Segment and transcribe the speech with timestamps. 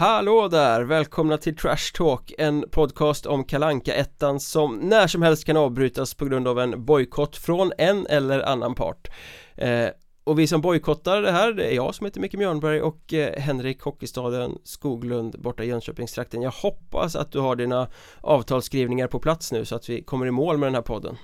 [0.00, 0.82] Hallå där!
[0.82, 6.14] Välkomna till Trash Talk, en podcast om Kalanka ettan som när som helst kan avbrytas
[6.14, 9.08] på grund av en bojkott från en eller annan part
[9.56, 9.86] eh,
[10.24, 13.40] Och vi som bojkottar det här, det är jag som heter Micke Mjörnberg och eh,
[13.40, 17.88] Henrik Hockeystaden Skoglund borta i Jönköpingstrakten Jag hoppas att du har dina
[18.20, 21.16] avtalsskrivningar på plats nu så att vi kommer i mål med den här podden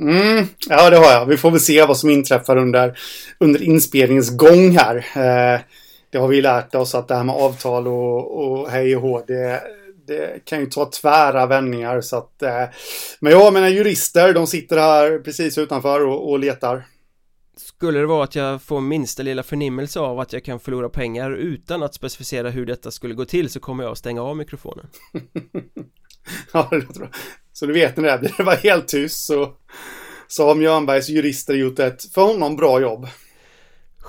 [0.00, 1.26] Mm, ja, det har jag.
[1.26, 2.98] Vi får väl se vad som inträffar under,
[3.38, 4.96] under inspelningens gång här.
[4.96, 5.60] Eh,
[6.10, 9.24] det har vi lärt oss att det här med avtal och, och hej och hå,
[9.26, 9.62] det,
[10.06, 12.00] det kan ju ta tvära vändningar.
[12.00, 12.64] Så att, eh,
[13.20, 16.84] men jag menar jurister, de sitter här precis utanför och, och letar.
[17.56, 21.30] Skulle det vara att jag får minsta lilla förnimmelse av att jag kan förlora pengar
[21.30, 24.86] utan att specificera hur detta skulle gå till så kommer jag att stänga av mikrofonen.
[26.52, 27.14] ja, det tror jag.
[27.52, 29.52] Så du vet när det blir det var helt tyst så,
[30.28, 33.08] så har Mjörnbergs jurister gjort ett för honom bra jobb.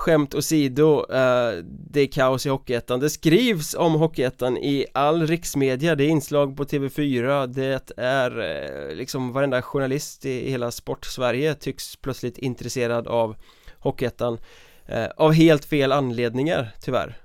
[0.00, 3.00] Skämt åsido, uh, det är kaos i Hockeyettan.
[3.00, 5.94] Det skrivs om Hockeyettan i all riksmedia.
[5.94, 11.54] Det är inslag på TV4 Det är uh, liksom varenda journalist i, i hela sportsverige
[11.54, 13.36] tycks plötsligt intresserad av
[13.78, 14.38] Hockeyettan
[14.92, 17.18] uh, Av helt fel anledningar, tyvärr.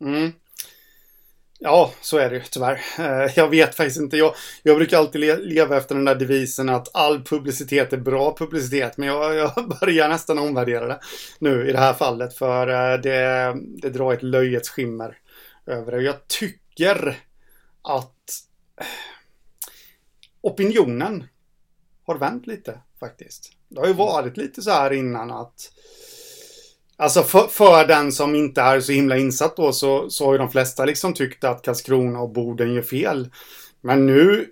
[0.00, 0.32] Mm.
[1.64, 2.80] Ja, så är det ju tyvärr.
[3.36, 4.16] Jag vet faktiskt inte.
[4.16, 8.36] Jag, jag brukar alltid le leva efter den där devisen att all publicitet är bra
[8.38, 8.96] publicitet.
[8.96, 11.00] Men jag, jag börjar nästan omvärdera det
[11.38, 12.34] nu i det här fallet.
[12.34, 15.18] För eh, det, det drar ett löjets skimmer
[15.66, 16.02] över det.
[16.02, 17.18] Jag tycker
[17.82, 18.42] att
[20.40, 21.24] opinionen
[22.06, 23.52] har vänt lite faktiskt.
[23.68, 25.72] Det har ju varit lite så här innan att
[27.02, 30.38] Alltså för, för, den som inte är så himla insatt då så, så har ju
[30.38, 33.28] de flesta liksom tyckt att Karlskrona och Boden gör fel.
[33.80, 34.46] Men nu,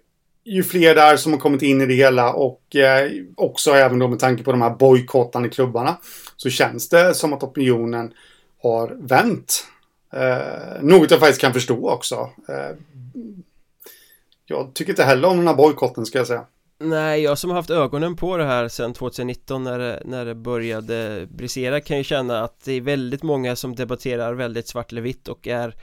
[0.45, 4.09] ju fler där som har kommit in i det hela och eh, också även då
[4.09, 5.97] med tanke på de här bojkottande klubbarna
[6.37, 8.13] så känns det som att opinionen
[8.63, 9.67] har vänt.
[10.13, 12.31] Eh, något jag faktiskt kan förstå också.
[12.49, 12.77] Eh,
[14.47, 16.45] jag tycker inte heller om den här bojkotten ska jag säga.
[16.83, 20.35] Nej, jag som har haft ögonen på det här sedan 2019 när det, när det
[20.35, 25.03] började brisera kan ju känna att det är väldigt många som debatterar väldigt svart eller
[25.03, 25.75] vitt och är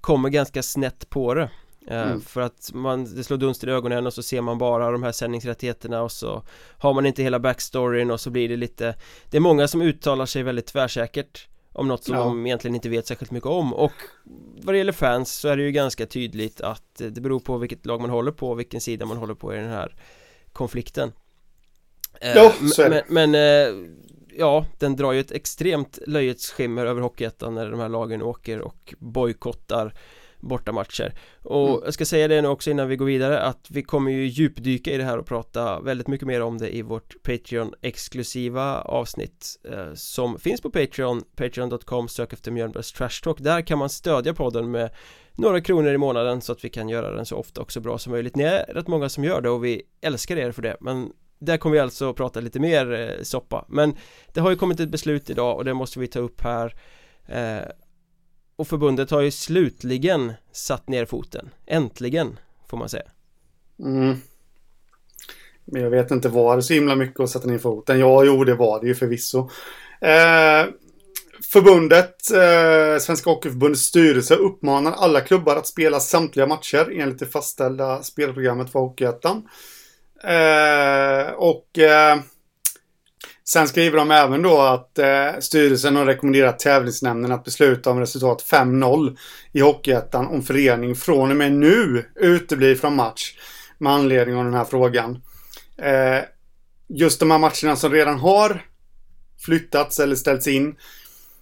[0.00, 1.50] kommer ganska snett på det
[1.88, 2.20] eh, mm.
[2.20, 5.12] För att man, det slår dunster i ögonen och så ser man bara de här
[5.12, 6.42] sändningsrättigheterna och så
[6.78, 8.94] har man inte hela backstoryn och så blir det lite
[9.30, 12.20] Det är många som uttalar sig väldigt tvärsäkert om något som ja.
[12.20, 13.92] de egentligen inte vet särskilt mycket om och
[14.62, 17.86] vad det gäller fans så är det ju ganska tydligt att det beror på vilket
[17.86, 19.94] lag man håller på och vilken sida man håller på i den här
[20.56, 21.12] konflikten
[22.20, 22.90] Ja, eh, så är.
[22.90, 23.90] Men, men eh,
[24.38, 28.60] ja, den drar ju ett extremt löjets skimmer över Hockeyettan när de här lagen åker
[28.60, 29.94] och bojkottar
[30.40, 31.14] bortamatcher.
[31.42, 31.80] Och mm.
[31.84, 34.90] jag ska säga det nu också innan vi går vidare att vi kommer ju djupdyka
[34.90, 39.56] i det här och prata väldigt mycket mer om det i vårt Patreon exklusiva avsnitt
[39.70, 43.38] eh, som finns på Patreon Patreon.com sök efter Mjölnbergs Trash Talk.
[43.38, 44.90] Där kan man stödja podden med
[45.32, 47.98] några kronor i månaden så att vi kan göra den så ofta och så bra
[47.98, 48.36] som möjligt.
[48.36, 51.56] Ni är rätt många som gör det och vi älskar er för det men där
[51.56, 53.64] kommer vi alltså att prata lite mer eh, soppa.
[53.68, 53.96] Men
[54.32, 56.74] det har ju kommit ett beslut idag och det måste vi ta upp här
[57.26, 57.68] eh,
[58.56, 63.10] och förbundet har ju slutligen satt ner foten Äntligen får man säga
[63.78, 64.16] mm.
[65.64, 68.44] Men jag vet inte var det så himla mycket att sätta ner foten Ja, jo
[68.44, 69.50] det var det ju förvisso
[70.00, 70.66] eh,
[71.42, 78.02] Förbundet, eh, Svenska Hockeyförbundets styrelse uppmanar alla klubbar att spela samtliga matcher enligt det fastställda
[78.02, 79.48] spelprogrammet för Hockeyettan.
[80.24, 82.18] Eh, och eh,
[83.48, 88.44] sen skriver de även då att eh, styrelsen har rekommenderat tävlingsnämnden att besluta om resultat
[88.50, 89.16] 5-0
[89.52, 93.34] i Hockeyettan om förening från och med nu uteblir från match
[93.78, 95.22] med anledning av den här frågan.
[95.78, 96.24] Eh,
[96.88, 98.64] just de här matcherna som redan har
[99.44, 100.76] flyttats eller ställts in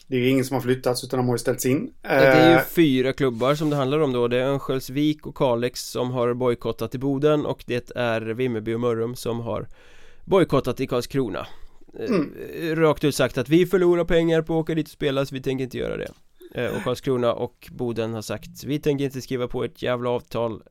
[0.07, 1.93] det är ingen som har flyttats utan de har ju ställts in.
[2.03, 4.29] Det är ju eh, fyra klubbar som det handlar om då.
[4.29, 8.81] Det är Örnsköldsvik och Kalix som har bojkottat i Boden och det är Vimmerby och
[8.81, 9.69] Mörrum som har
[10.25, 11.39] bojkottat i Karlskrona.
[11.39, 11.47] eh,
[11.99, 12.77] mm.
[12.77, 15.43] Rakt ut sagt att vi förlorar pengar på att åka dit och spela så vi
[15.43, 16.11] tänker inte göra det
[16.55, 20.63] eh, Och Karlskrona och Boden har sagt Vi tänker inte skriva på ett jävla avtal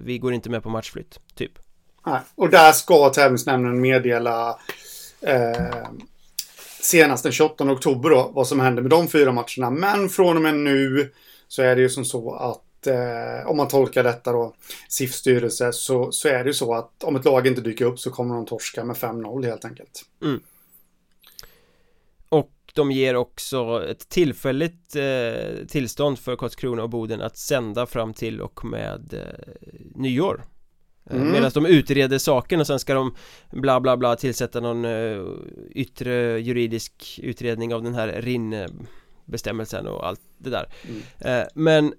[0.00, 1.52] Vi går inte med på matchflytt, typ
[2.06, 4.58] Nej, och där ska tävlingsnämnden meddela
[5.20, 5.88] eh,
[6.80, 9.70] senast den 28 oktober då, vad som händer med de fyra matcherna.
[9.70, 11.12] Men från och med nu
[11.48, 14.54] så är det ju som så att eh, om man tolkar detta då,
[14.88, 17.98] SIF styrelse, så, så är det ju så att om ett lag inte dyker upp
[17.98, 20.04] så kommer de torska med 5-0 helt enkelt.
[20.22, 20.40] Mm.
[22.78, 28.40] De ger också ett tillfälligt eh, tillstånd för Karlskrona och Boden att sända fram till
[28.40, 29.60] och med eh,
[29.94, 30.44] nyår
[31.10, 31.32] Eh, mm.
[31.32, 33.14] Medan de utreder saken och sen ska de
[33.52, 35.38] bla bla bla tillsätta någon uh,
[35.70, 38.66] yttre juridisk utredning av den här RIN
[39.24, 41.40] bestämmelsen och allt det där mm.
[41.40, 41.94] uh, Men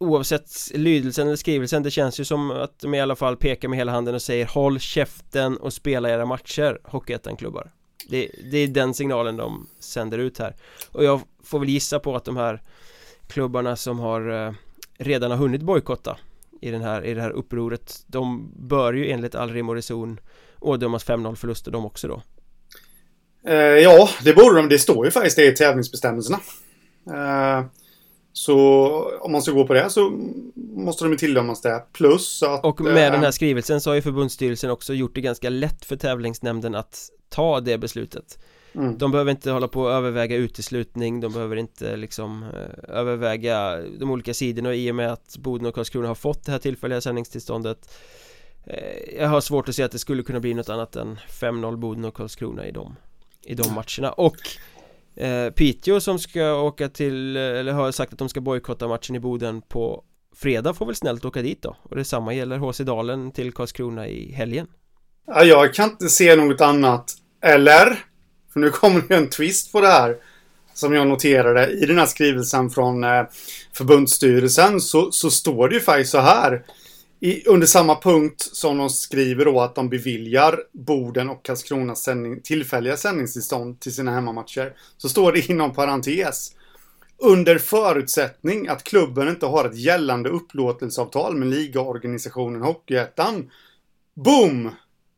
[0.00, 3.78] Oavsett lydelsen eller skrivelsen Det känns ju som att de i alla fall pekar med
[3.78, 7.72] hela handen och säger Håll käften och spela era matcher Hockeyettan-klubbar
[8.08, 10.56] det, det är den signalen de sänder ut här
[10.92, 12.62] Och jag får väl gissa på att de här
[13.26, 14.52] klubbarna som har eh,
[14.98, 16.18] redan har hunnit bojkotta
[16.60, 20.20] i, den här, i det här upproret De bör ju enligt all rim och reson
[20.60, 22.22] ådömas 5-0 förluster de också då
[23.48, 24.68] Eh, ja, det borde de.
[24.68, 26.40] Det står ju faktiskt det i tävlingsbestämmelserna.
[27.06, 27.64] Eh,
[28.38, 30.12] så om man ska gå på det så
[30.76, 31.84] måste de ju tilldömas det.
[31.92, 32.64] Plus att...
[32.64, 35.84] Och med eh, den här skrivelsen så har ju förbundsstyrelsen också gjort det ganska lätt
[35.84, 38.38] för tävlingsnämnden att ta det beslutet.
[38.72, 38.98] Mm.
[38.98, 44.10] De behöver inte hålla på och överväga uteslutning, de behöver inte liksom eh, överväga de
[44.10, 47.94] olika sidorna i och med att Boden och Karlskrona har fått det här tillfälliga sändningstillståndet
[48.64, 51.76] eh, Jag har svårt att se att det skulle kunna bli något annat än 5-0
[51.76, 52.96] Boden och Karlskrona i dem
[53.42, 54.36] i de matcherna och
[55.18, 59.20] eh, Piteå som ska åka till, eller har sagt att de ska bojkotta matchen i
[59.20, 60.04] Boden på
[60.36, 61.76] fredag får väl snällt åka dit då.
[61.82, 64.66] Och detsamma gäller HC Dalen till Karlskrona i helgen.
[65.26, 67.14] Ja, jag kan inte se något annat.
[67.42, 68.04] Eller?
[68.52, 70.16] För nu kommer det en twist på det här
[70.74, 73.22] som jag noterade i den här skrivelsen från eh,
[73.72, 76.62] förbundsstyrelsen så, så står det ju faktiskt så här
[77.20, 82.40] i, under samma punkt som de skriver då att de beviljar Boden och Karlskronas sändning,
[82.42, 84.72] tillfälliga sändningstillstånd till sina hemmamatcher.
[84.96, 86.54] Så står det inom parentes.
[87.18, 93.50] Under förutsättning att klubben inte har ett gällande upplåtelseavtal med ligaorganisationen Hockeyettan.
[94.14, 94.70] Boom!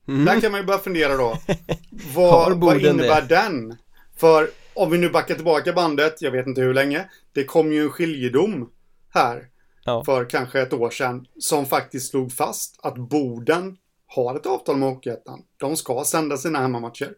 [0.08, 0.24] Mm.
[0.24, 1.38] Där kan man ju börja fundera då.
[2.14, 3.28] Vad, vad innebär det?
[3.28, 3.76] den?
[4.16, 7.10] För om vi nu backar tillbaka bandet, jag vet inte hur länge.
[7.32, 8.70] Det kom ju en skiljedom
[9.14, 9.49] här
[9.84, 10.04] ja.
[10.04, 14.88] för kanske ett år sedan som faktiskt slog fast att Boden har ett avtal med
[14.88, 15.42] Hockeyettan.
[15.56, 17.14] De ska sända sina hemmamatcher.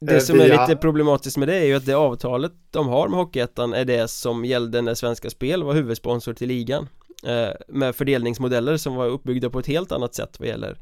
[0.00, 0.54] Det eh, som via...
[0.54, 3.84] är lite problematiskt med det är ju att det avtalet de har med Hockeyettan är
[3.84, 6.88] det som gällde när Svenska Spel var huvudsponsor till ligan
[7.26, 10.78] eh, Med fördelningsmodeller som var uppbyggda på ett helt annat sätt vad gäller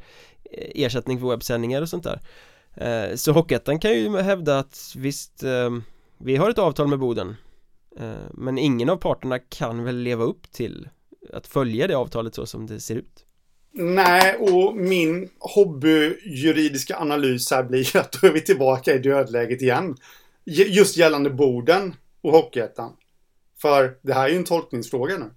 [0.52, 2.20] eh, ersättning för webbsändningar och sånt där
[3.16, 5.44] Så Hockeyettan kan ju hävda att visst
[6.18, 7.36] Vi har ett avtal med Boden
[8.32, 10.88] Men ingen av parterna kan väl leva upp till
[11.32, 13.24] att följa det avtalet så som det ser ut?
[13.72, 19.96] Nej, och min hobbyjuridiska analys här blir att då är vi tillbaka i dödläget igen.
[20.44, 22.92] Just gällande Boden och Hockeyettan.
[23.58, 25.30] För det här är ju en tolkningsfråga nu.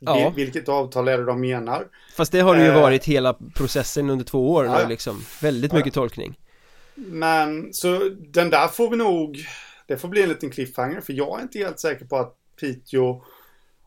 [0.00, 0.32] Ja.
[0.36, 1.86] Vilket avtal är det de menar?
[2.16, 2.80] Fast det har det ju eh.
[2.80, 4.78] varit hela processen under två år ja.
[4.82, 5.24] nu liksom.
[5.42, 6.02] Väldigt mycket ja.
[6.02, 6.38] tolkning.
[6.94, 9.38] Men så den där får vi nog,
[9.86, 13.22] det får bli en liten cliffhanger för jag är inte helt säker på att Piteå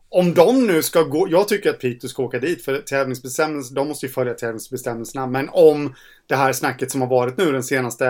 [0.08, 3.88] om de nu ska gå, jag tycker att Piteå ska åka dit för tävlingsbestämmelserna, de
[3.88, 5.94] måste ju följa tävlingsbestämmelserna, men om
[6.26, 8.06] det här snacket som har varit nu den senaste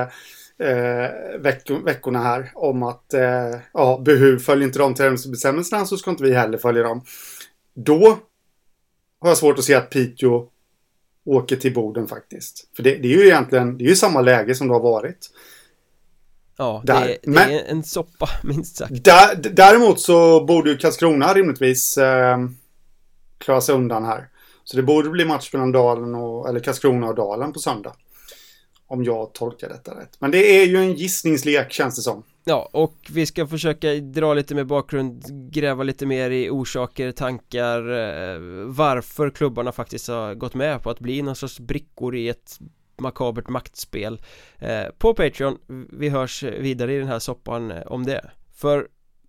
[0.59, 6.11] eh, veck veckorna här om att eh, ja, Behu följer inte de tävlingsbestämmelserna så ska
[6.11, 7.05] inte vi heller följa dem.
[7.75, 8.19] Då
[9.21, 10.49] har jag svårt att se att Piteå
[11.25, 12.69] åker till Boden faktiskt.
[12.77, 15.31] För det, det är ju egentligen, det är ju samma läge som det har varit.
[16.57, 19.05] Ja, det, är, det Men, är en soppa minst sagt.
[19.05, 22.39] Där, däremot så borde ju Karlskrona rimligtvis eh,
[23.39, 24.29] klara sig undan här.
[24.65, 27.93] Så det borde bli match mellan Dalen och, eller Karlskrona och Dalen på söndag.
[28.89, 30.17] Om jag tolkar detta rätt.
[30.19, 32.23] Men det är ju en gissningslek känns det som.
[32.45, 37.79] Ja, och vi ska försöka dra lite mer bakgrund, gräva lite mer i orsaker, tankar,
[37.79, 42.59] eh, varför klubbarna faktiskt har gått med på att bli någon sorts brickor i ett
[42.99, 44.21] makabert maktspel
[44.59, 45.59] eh, På Patreon,
[45.93, 48.31] vi hörs vidare i den här soppan eh, om det.
[48.55, 48.89] För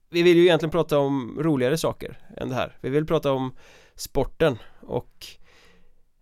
[0.09, 2.77] vi vill ju egentligen prata om roligare saker än det här.
[2.81, 3.55] Vi vill prata om
[3.95, 5.27] sporten och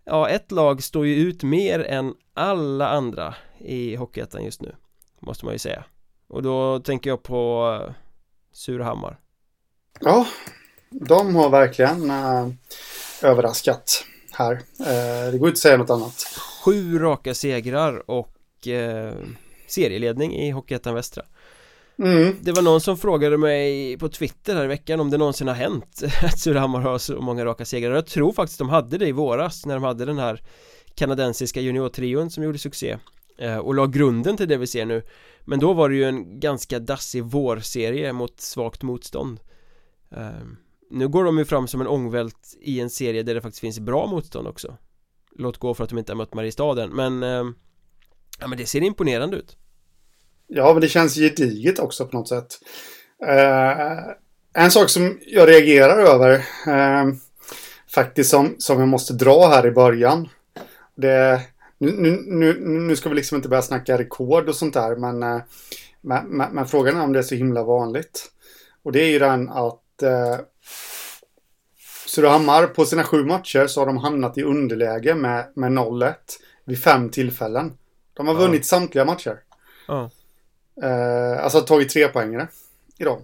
[0.08, 4.74] Ja, ett lag står ju ut mer än alla andra i Hockeyettan just nu
[5.20, 5.84] Måste man ju säga.
[6.28, 7.94] Och då tänker jag på eh,
[8.52, 9.18] Surahammar.
[10.00, 10.26] Ja,
[10.90, 12.48] de har verkligen eh,
[13.22, 14.04] överraskat
[14.36, 14.52] här.
[14.52, 16.26] Uh, det går inte att säga något annat.
[16.64, 19.14] Sju raka segrar och eh,
[19.66, 21.22] serieledning i Hockeyettan Västra.
[21.98, 22.36] Mm.
[22.40, 25.54] Det var någon som frågade mig på Twitter här i veckan om det någonsin har
[25.54, 27.94] hänt att Surahammar har så många raka segrar.
[27.94, 30.42] Jag tror faktiskt de hade det i våras när de hade den här
[30.94, 32.98] kanadensiska juniortrion som gjorde succé
[33.38, 35.02] eh, och la grunden till det vi ser nu.
[35.44, 39.40] Men då var det ju en ganska dassig vårserie mot svagt motstånd.
[40.10, 40.46] Eh,
[40.90, 43.80] nu går de ju fram som en ångvält i en serie där det faktiskt finns
[43.80, 44.76] bra motstånd också.
[45.38, 47.44] Låt gå för att de inte har mött Mariestaden men eh,
[48.40, 49.56] Ja men det ser imponerande ut.
[50.46, 52.58] Ja men det känns gediget också på något sätt.
[53.26, 56.32] Eh, En sak som jag reagerar över
[56.66, 57.14] eh,
[57.94, 60.28] Faktiskt som, som jag måste dra här i början.
[60.94, 61.40] Det
[61.78, 65.42] nu, nu, nu ska vi liksom inte börja snacka rekord och sånt där men, eh,
[66.00, 68.30] men, men, men frågan är om det är så himla vanligt.
[68.82, 70.36] Och det är ju den att eh,
[72.06, 76.14] Surahammar på sina sju matcher så har de hamnat i underläge med, med 0-1
[76.64, 77.78] vid fem tillfällen.
[78.14, 78.40] De har Ja.
[78.40, 79.40] vunnit samtliga matcher.
[79.88, 80.10] Ja,
[80.82, 82.48] Eh, alltså tagit tre poängare
[82.98, 83.22] i dem.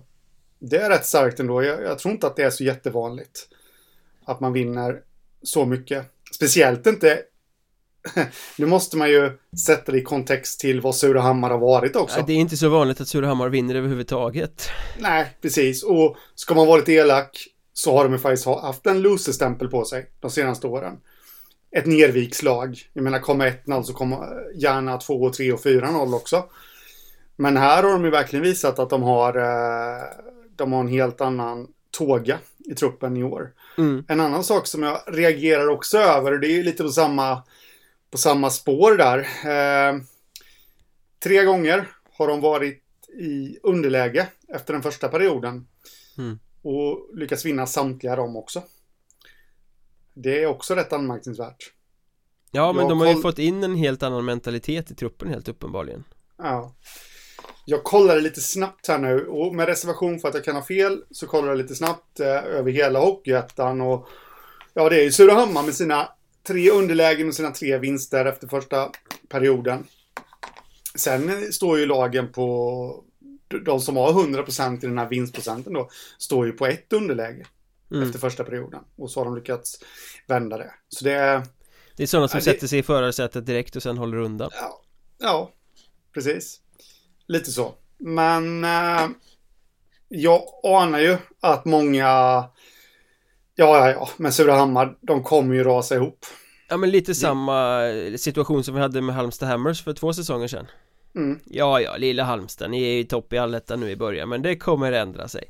[0.59, 1.63] Det är rätt starkt ändå.
[1.63, 3.49] Jag, jag tror inte att det är så jättevanligt.
[4.25, 5.03] Att man vinner
[5.43, 6.07] så mycket.
[6.35, 7.23] Speciellt inte...
[8.59, 12.17] nu måste man ju sätta det i kontext till vad Surahammar har varit också.
[12.17, 14.69] Nej, det är inte så vanligt att Surahammar vinner överhuvudtaget
[14.99, 15.83] Nej, precis.
[15.83, 19.69] Och ska man vara lite elak så har de ju faktiskt ha- haft en loser-stämpel
[19.69, 20.97] på sig de senaste åren.
[21.77, 22.79] Ett nervikslag.
[22.93, 24.19] Jag menar, kommer 1-0 så kommer
[24.55, 26.45] gärna 2, 3 och 4-0 också.
[27.37, 30.03] Men här har de ju verkligen visat att de har, eh,
[30.57, 31.67] de har en helt annan
[31.99, 33.51] tåga i truppen i år.
[33.79, 34.05] mm.
[34.09, 37.43] En annan sak som jag reagerar också över, och det är ju lite på samma,
[38.13, 39.19] på samma spår där.
[39.19, 40.01] Eh,
[41.23, 42.83] tre gånger har de varit
[43.21, 45.67] i underläge efter den första perioden.
[46.19, 46.39] Mm.
[46.63, 48.63] Och lyckats vinna samtliga dem också.
[50.15, 51.73] Det är också rätt anmärkningsvärt.
[52.51, 55.49] Ja, men Jag de har ju fått in en helt annan mentalitet i truppen helt
[55.49, 56.05] uppenbarligen
[56.39, 56.75] Ja.
[57.65, 61.05] Jag kollade lite snabbt här nu och med reservation för att jag kan ha fel
[61.11, 64.09] så kollade jag lite snabbt eh, över hela Hockeyettan och
[64.75, 66.09] ja, det är ju Surahammar med sina
[66.43, 68.91] tre underlägen och sina tre vinster efter första
[69.29, 69.87] perioden.
[70.95, 73.05] Sen står ju lagen på
[73.65, 77.47] de som har 100% i den här vinstprocenten då står ju på ett underläge
[77.91, 78.03] mm.
[78.03, 79.79] efter första perioden och så har de lyckats
[80.27, 80.75] vända det.
[80.89, 81.43] Så det är
[81.97, 84.51] Det är sådana som Ja, det- sätter sig i förarsätet direkt och sen håller undan
[84.53, 84.83] Ja,
[85.19, 85.53] ja
[86.15, 86.61] precis.
[87.27, 87.75] Lite så.
[87.99, 89.09] Men eh,
[90.09, 92.45] jag anar ju att många...
[93.55, 94.09] Ja, ja, ja.
[94.17, 96.27] Men Surahammar, de kommer ju rasa ihop.
[96.69, 97.81] Ja men lite samma
[98.17, 100.67] situation som vi hade med Halmstad Hammers för två säsonger sedan
[101.15, 104.43] Mm, Ja, ja, lilla Halmstad, ni är ju topp i allettan nu i början men
[104.43, 105.45] det kommer ändra sig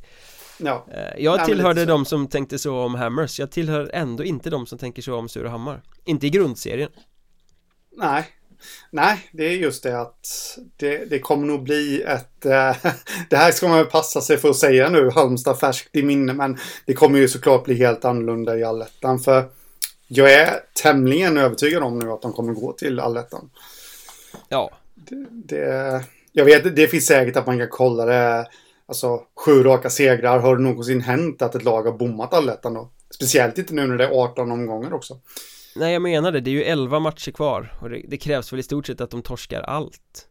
[0.59, 0.87] ja.
[0.93, 4.67] Eh, Jag men tillhörde de som tänkte så om Hammers Jag tillhör ändå inte de
[4.67, 6.91] som tänker så om Surahammar Inte i grundserien
[7.97, 8.27] Nej.
[8.91, 12.47] Nej, det är just det att det, det kommer nog bli ett...
[12.47, 12.77] Eh,
[13.31, 16.59] det här ska man passa sig för att säga nu, Halmstad färskt i minne, men
[16.87, 19.21] det kommer ju såklart bli helt annorlunda i allettan.
[19.21, 19.49] För
[20.09, 23.51] jag är tämligen övertygad om nu att de kommer gå till allettan.
[24.49, 28.49] Ja, Det, det, jag vet, det finns säkert att man kan kolla det.
[28.87, 30.39] Alltså, sju raka segrar.
[30.39, 32.91] Har det någonsin hänt att ett lag har bommat allettan då?
[33.15, 35.19] Speciellt inte nu när det är 18 omgångar också.
[35.77, 38.61] Nej jag menar det, det är ju 11 matcher kvar och det, det krävs väl
[38.61, 40.29] i stort sett att de torskar allt.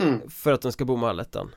[0.00, 0.30] Mm.
[0.30, 1.54] För att de ska bomma allettan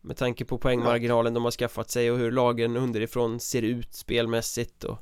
[0.00, 4.84] Med tanke på poängmarginalen de har skaffat sig och hur lagen underifrån ser ut spelmässigt
[4.84, 4.98] och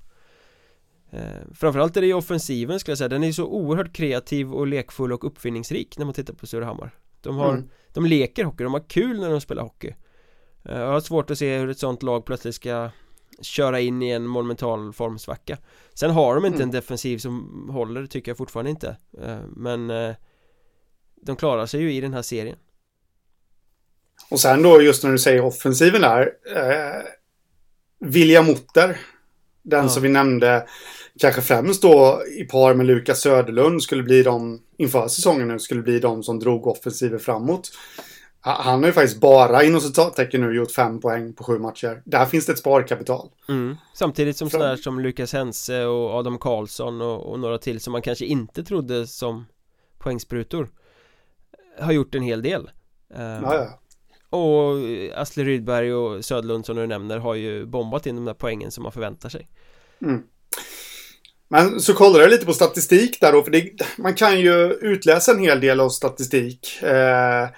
[1.10, 4.66] eh, Framförallt är det ju offensiven skulle jag säga, den är så oerhört kreativ och
[4.66, 6.90] lekfull och uppfinningsrik när man tittar på Surahammar.
[7.20, 7.68] De har, Mm.
[7.92, 9.94] de leker hockey, de har kul när de spelar hockey.
[10.64, 12.90] Eh, Jag har svårt att se hur ett sånt lag plötsligt ska
[13.40, 15.58] köra in i en monumental formsvacka
[15.94, 16.68] Sen har de inte Mm.
[16.68, 20.14] en defensiv som håller, tycker jag fortfarande inte Eh, Men eh,
[21.22, 22.56] De klarar sig ju i den här serien
[24.30, 26.20] Och sen då just när du säger offensiven där.
[26.56, 27.02] Eh,
[28.00, 28.98] William Mutter.
[29.62, 29.88] Den Ja.
[29.88, 30.66] som vi nämnde.
[31.20, 35.82] Kanske främst då i par med Lukas Söderlund skulle bli de inför säsongen nu skulle
[35.82, 37.70] bli de som drog offensiven framåt.
[38.44, 42.02] Ha- Han har ju faktiskt bara inom citattecken nu gjort fem poäng på sju matcher.
[42.04, 43.28] Där finns det ett sparkapital.
[43.48, 43.76] mm.
[43.94, 48.02] Samtidigt som sådär som Lukas Hense och Adam Karlsson och, och några till som man
[48.02, 49.46] kanske inte trodde som
[49.98, 50.68] poängsprutor
[51.80, 52.70] Har gjort en hel del
[53.14, 53.78] Eh, ja.
[54.30, 54.76] Och
[55.14, 58.82] Asle Rydberg och Södlund som du nämner har ju bombat in de där poängen som
[58.82, 59.48] man förväntar sig
[60.02, 60.22] Mm.
[61.48, 65.32] Men så kollar jag lite på statistik där då, för det, man kan ju utläsa
[65.32, 66.82] en hel del av statistik.
[66.82, 67.48] Eh,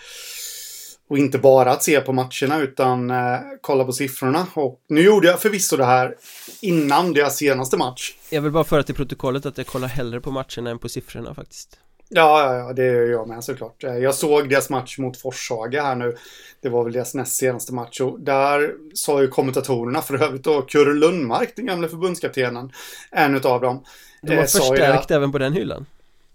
[1.09, 4.47] och inte bara att se på matcherna utan eh, kolla på siffrorna.
[4.55, 6.15] Och nu gjorde jag förvisso det här
[6.61, 8.15] innan deras senaste match.
[8.31, 11.35] Jag vill bara föra till protokollet att jag kollar hellre på matcherna än på siffrorna
[11.35, 13.85] faktiskt Ja, ja, ja, det gör jag med såklart.
[13.85, 16.17] Eh, Jag såg deras match mot Forshaga här nu.
[16.63, 18.01] Det var väl deras näst senaste match.
[18.01, 22.73] Och där sa ju kommentatorerna för övrigt då, Kurre Lundmark, den gamla förbundskaptenen,
[23.11, 23.85] en utav dem.
[24.23, 25.87] De har eh, förstärkt även på den hyllan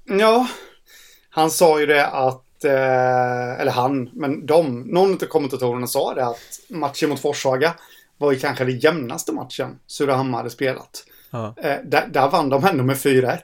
[0.06, 0.48] Ja,
[1.30, 6.40] han sa ju det att, eller han, men de, någon av kommentatorerna sa det att
[6.70, 7.74] matchen mot Forshaga
[8.18, 11.04] var ju kanske den jämnaste matchen Surahammar hade spelat.
[11.32, 13.38] Ja, Eh, där, där vann de ändå med 4-1.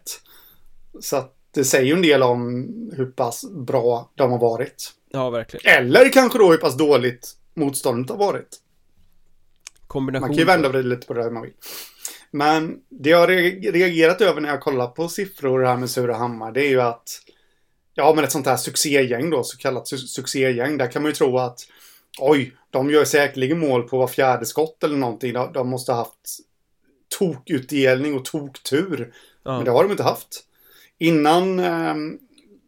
[1.00, 2.66] Så att det säger ju en del om
[2.98, 4.92] hur pass bra de har varit.
[5.12, 8.58] ja verkligen Eller kanske då hur pass dåligt motståndet har varit.
[9.88, 11.54] Kombination Man kan ju vända och vrida lite på det hur man vill.
[12.32, 16.52] Men det jag har re- reagerat över när jag kollar på siffror här med Surahammar,
[16.52, 17.22] det är ju att
[17.96, 21.16] Ja, men ett sånt här succégäng då, så kallat su- succégäng, där kan man ju
[21.16, 21.60] tro att
[22.20, 25.34] oj, de gör säkerligen mål på var fjärde skott eller någonting.
[25.34, 26.40] De, de måste ha haft
[27.20, 29.14] tokutdelning och toktur.
[29.44, 29.56] Ja.
[29.56, 30.44] Men det har de inte haft.
[30.98, 31.96] Innan eh,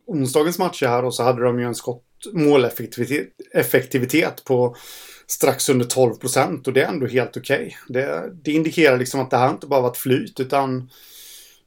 [0.07, 2.03] onsdagens matcher här och så hade de ju en skott
[2.33, 4.75] måleffektivitet effektivitet på
[5.27, 7.77] strax under 12 procent och det är ändå helt okej.
[7.89, 8.01] Okay.
[8.01, 10.89] Det, det, indikerar liksom att det här inte bara varit flyt utan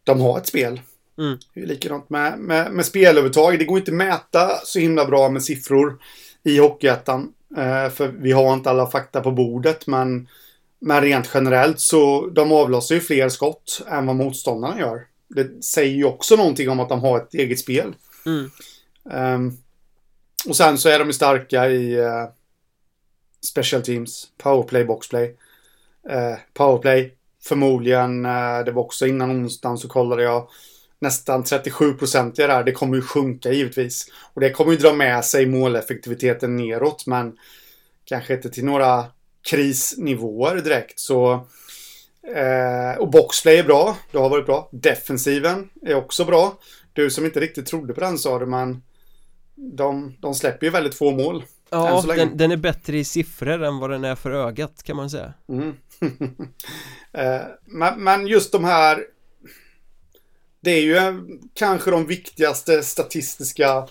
[0.05, 0.81] de har ett spel.
[1.21, 1.39] Mm.
[1.55, 3.59] Det är likadant med, med, med spelövertag.
[3.59, 5.99] Det går inte att mäta så himla bra med siffror
[6.43, 7.33] i Hockeyettan.
[7.57, 10.29] Eh, för vi har inte alla fakta på bordet men,
[10.79, 15.07] men rent generellt så de avlossar ju fler skott än vad motståndarna gör.
[15.29, 17.95] Det säger ju också någonting om att de har ett eget spel.
[18.27, 18.51] Mm.
[19.35, 19.59] Um,
[20.49, 22.29] och sen så är de ju starka i uh,
[23.47, 25.37] special teams, powerplay, boxplay.
[26.11, 30.49] Uh, powerplay, förmodligen, uh, det var också innan onsdagen så kollade jag
[31.01, 32.65] nästan 37 procent där.
[32.65, 34.07] Det kommer ju sjunka givetvis.
[34.35, 37.37] Och det kommer ju dra med sig måleffektiviteten neråt, men
[38.05, 39.05] kanske inte till några
[39.51, 41.01] krisnivåer direkt.
[41.01, 41.33] Så
[42.37, 43.97] eh, och boxplay är bra.
[44.13, 44.69] Det har varit bra.
[44.73, 46.59] Defensiven är också bra.
[46.93, 48.83] Du som inte riktigt trodde på den sa du, men
[49.55, 51.45] de, de släpper ju väldigt få mål.
[51.71, 55.11] Ja, den, den, är bättre i siffror än vad den är för ögat kan man
[55.11, 55.33] säga.
[55.49, 55.75] Mm.
[57.13, 59.05] eh, men, men just de här
[60.61, 61.23] det är ju
[61.55, 63.89] kanske de viktigaste statistiska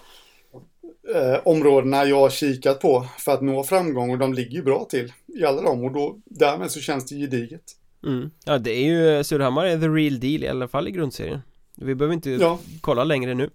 [1.16, 4.86] eh, områdena jag har kikat på för att nå framgång och de ligger ju bra
[4.90, 7.64] till i alla dem och då därmed så känns det gediget.
[8.06, 8.32] Mm.
[8.46, 11.42] Ja det är ju Surahammar är the real deal i alla fall i grundserien.
[11.76, 12.60] Vi behöver inte ja.
[12.82, 13.50] kolla längre nu.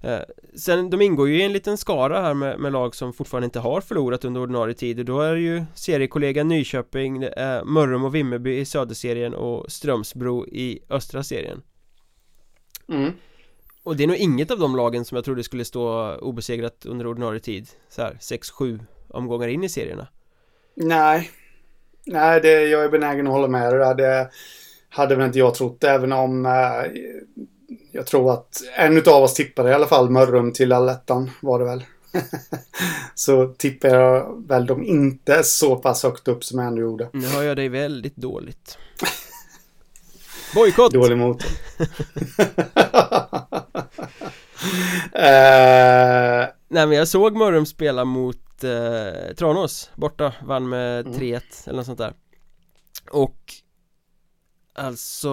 [0.00, 0.20] Eh,
[0.56, 3.60] sen de ingår ju i en liten skara här med, med, lag som fortfarande inte
[3.60, 8.14] har förlorat under ordinarie tid och då är det ju seriekollega Nyköping, är Mörrum och
[8.14, 11.62] Vimmerby i söderserien och Strömsbro i östra serien.
[12.88, 13.12] Mm.
[13.82, 17.06] Och det är nog inget av de lagen som jag trodde skulle stå obesegrat under
[17.06, 20.06] ordinarie tid Så här 6-7 omgångar in i serierna
[20.74, 21.30] Nej
[22.06, 23.94] Nej, det, jag är benägen att hålla med dig där.
[23.94, 24.30] Det
[24.88, 27.00] hade väl inte jag trott, även om eh,
[27.92, 31.64] jag tror att en av oss tippade i alla fall Mörrum till allettan var det
[31.64, 31.84] väl.
[33.14, 37.08] så tippar jag väl dem inte så pass högt upp som jag ändå gjorde.
[37.12, 38.78] Nu har jag dig väldigt dåligt.
[40.54, 40.92] Bojkott!
[40.92, 41.46] Dålig motor.
[45.16, 46.46] uh...
[46.68, 51.18] Nej men jag såg Mörrum spela mot eh, Tranås borta, vann med mm.
[51.18, 52.14] 3-1 eller något sånt där
[53.10, 53.38] Och
[54.74, 55.30] Alltså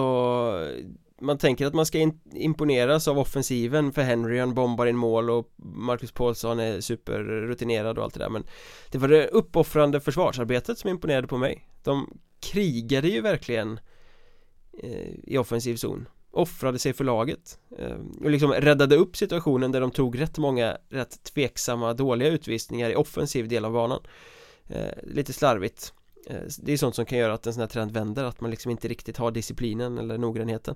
[1.20, 5.30] Man tänker att man ska in imponeras av offensiven för Henry han bombar in mål
[5.30, 8.44] och Marcus Paulsson är superrutinerad och allt det där men
[8.90, 13.89] Det var det uppoffrande försvarsarbetet som imponerade på mig De krigade ju verkligen Eh,
[14.78, 16.08] Eh, i offensiv zon.
[16.30, 17.58] Offrade sig för laget.
[17.78, 22.90] Eh, och liksom räddade upp situationen där de tog rätt många rätt tveksamma dåliga utvisningar
[22.90, 24.00] i offensiv del av banan.
[24.68, 25.92] Eh, lite slarvigt.
[26.58, 28.70] Det är sånt som kan göra att en sån här trend vänder att man liksom
[28.70, 30.74] inte riktigt har disciplinen eller noggrannheten.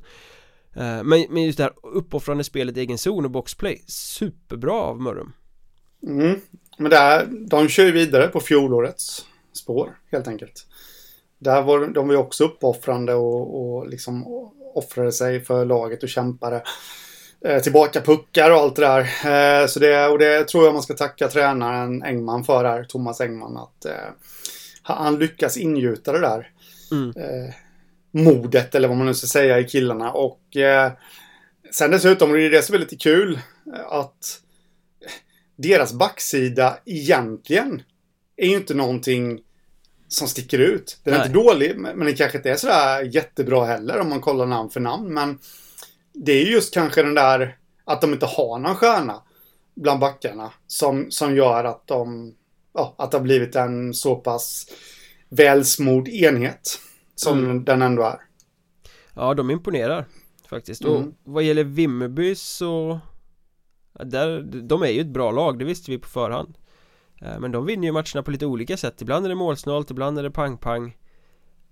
[0.75, 5.33] Men, men just det här uppoffrande spelet i egen zon och boxplay superbra av Mörrum.
[6.03, 6.41] Mm.
[6.79, 10.67] men här, de kör ju vidare på fjolårets spår helt enkelt
[11.45, 14.25] där var de var också uppoffrande och, och liksom
[14.75, 16.63] offrade sig för laget och kämpade.
[17.45, 19.01] Eh, tillbaka puckar och allt det där.
[19.01, 23.21] Eh, så det, och det tror jag man ska tacka tränaren Engman för här, Thomas
[23.21, 23.93] Engman, att eh,
[24.83, 26.51] han lyckas ingjuta det där.
[26.93, 27.09] Mm.
[27.09, 27.55] Eh,
[28.11, 30.13] modet, eller vad man nu ska säga, i killarna.
[30.13, 30.41] Och
[31.73, 33.39] sen dessutom, det är det som är lite kul,
[33.89, 34.41] att
[35.57, 37.83] deras backsida egentligen
[38.37, 39.41] är ju inte någonting
[40.09, 41.01] som sticker ut.
[41.05, 41.27] Den är Nej.
[41.27, 44.81] inte dålig, men den kanske inte är sådär jättebra heller om man kollar namn för
[44.81, 45.15] namn.
[45.15, 45.39] Men
[46.13, 49.23] det är just kanske den där att de inte har någon stjärna
[49.75, 52.35] bland backarna som, som gör att de
[52.75, 54.67] ja, att det har blivit en så pass
[55.29, 56.81] välsmord enhet
[57.15, 57.65] som mm.
[57.65, 58.21] den ändå är.
[59.15, 60.05] Ja, de imponerar
[60.49, 60.85] faktiskt.
[60.85, 60.95] Mm.
[60.95, 63.01] Och vad gäller Vimmerby så
[64.05, 66.59] där, de är ju ett bra lag, det visste vi på förhand
[67.21, 69.03] men de vinner ju matcherna på lite olika sätt.
[69.03, 70.97] Ibland är det målsnålt, ibland är det pang-pang.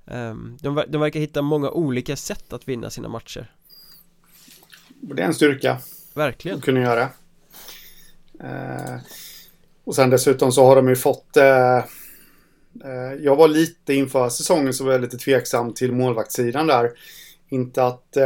[0.07, 3.53] Ehm, de, de verkar hitta många olika sätt att vinna sina matcher.
[5.01, 5.79] Det är en styrka
[6.15, 6.59] Verkligen.
[6.59, 7.03] Att kunna göra.
[8.41, 8.97] Eh,
[9.85, 11.85] Och sen dessutom så har de ju fått eh,
[13.21, 16.91] Jag var lite inför säsongen så var jag lite tveksam till målvaktssidan där.
[17.49, 18.17] Inte att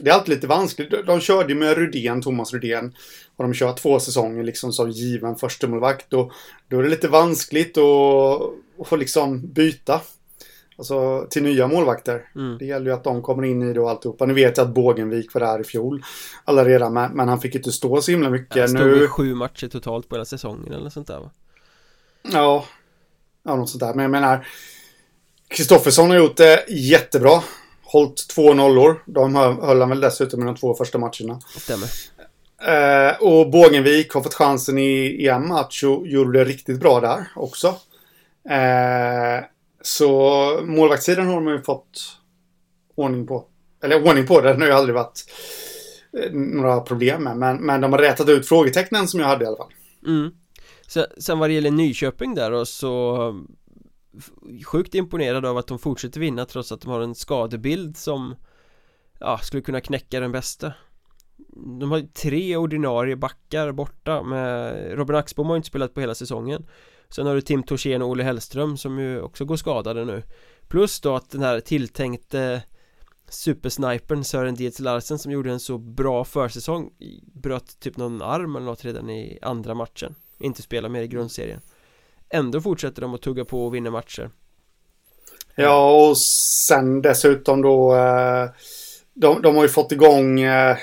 [0.00, 1.06] det är alltid lite vanskligt.
[1.06, 2.94] De körde ju med Rudén, Thomas Rudén.
[3.36, 6.12] Och de kör två säsonger liksom som given förstemålvakt.
[6.12, 6.32] Och
[6.68, 8.40] då är det lite vanskligt att,
[8.80, 10.00] att få liksom byta.
[10.76, 12.30] Alltså till nya målvakter.
[12.34, 12.58] Mm.
[12.58, 14.26] Det gäller ju att de kommer in i det och alltihopa.
[14.26, 16.02] Nu vet jag att Bågenvik var där i fjol.
[16.44, 18.56] Alla redan, men, men han fick inte stå så himla mycket.
[18.56, 19.08] Han stod nu...
[19.08, 21.30] sju matcher totalt på hela säsongen eller sånt där va?
[22.22, 22.64] Ja,
[23.42, 23.94] ja något sånt där.
[23.94, 24.46] Men jag menar
[25.48, 27.42] Kristoffersson har gjort det jättebra
[27.92, 29.02] hållit två nollor.
[29.06, 31.40] De höll han väl dessutom i de två första matcherna.
[31.56, 31.88] Stämmer.
[32.66, 37.00] Eh, och Bågenvik har fått chansen i, i en match och gjorde det riktigt bra
[37.00, 37.66] där också.
[38.50, 39.44] Eh,
[39.82, 42.16] så målvaktssidan har de ju fått
[42.94, 43.44] ordning på.
[43.82, 45.24] Eller ordning på, det har ju aldrig varit
[46.18, 47.36] eh, några problem med.
[47.36, 49.72] Men, men de har rätat ut frågetecknen som jag hade i alla fall.
[50.06, 50.30] Mm.
[50.86, 53.32] Sen, sen vad det gäller Nyköping där och så
[54.66, 58.34] Sjukt imponerad av att de fortsätter vinna trots att de har en skadebild som
[59.20, 60.72] Ja, skulle kunna knäcka den bästa.
[61.80, 66.66] De har tre ordinarie backar borta med Robin Axbom har inte spelat på hela säsongen.
[67.08, 70.22] Sen har du Tim Torsén och Olle Hellström som ju också går skadade nu.
[70.68, 72.62] Plus då att den här tilltänkte
[73.28, 76.90] Supersnipern Sören Dietz Larsen som gjorde en så bra försäsong
[77.34, 80.14] Bröt typ någon arm eller något redan i andra matchen.
[80.38, 81.60] Inte spelar mer i grundserien.
[82.30, 84.30] Ändå fortsätter de att tugga på och vinna matcher
[85.56, 88.50] Ja och sen dessutom då eh,
[89.14, 90.76] de, de har ju fått igång eh,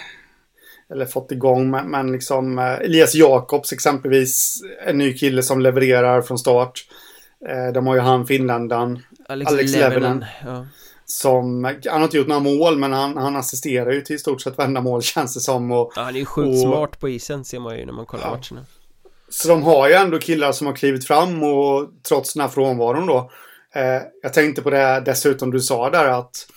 [0.90, 6.22] eller fått igång, men, men liksom eh, Elias Jakobs exempelvis, en ny kille som levererar
[6.22, 6.86] från start.
[7.74, 10.66] De har ju han finländaren, Alex, Alex Levenen, ja.
[11.06, 14.42] Som, han har inte gjort några mål, men han, han assisterar ju till i stort
[14.42, 15.72] sett varenda mål känns det som.
[15.72, 18.06] Och, ja, han är ju sjukt och, smart på isen ser man ju när man
[18.06, 18.30] kollar ja.
[18.30, 18.66] matcherna.
[19.30, 23.08] Så de har ju ändå killar som har klivit fram och trots den här frånvaron
[23.08, 23.32] då.
[23.76, 26.48] Eh, jag tänkte på det dessutom du sa där att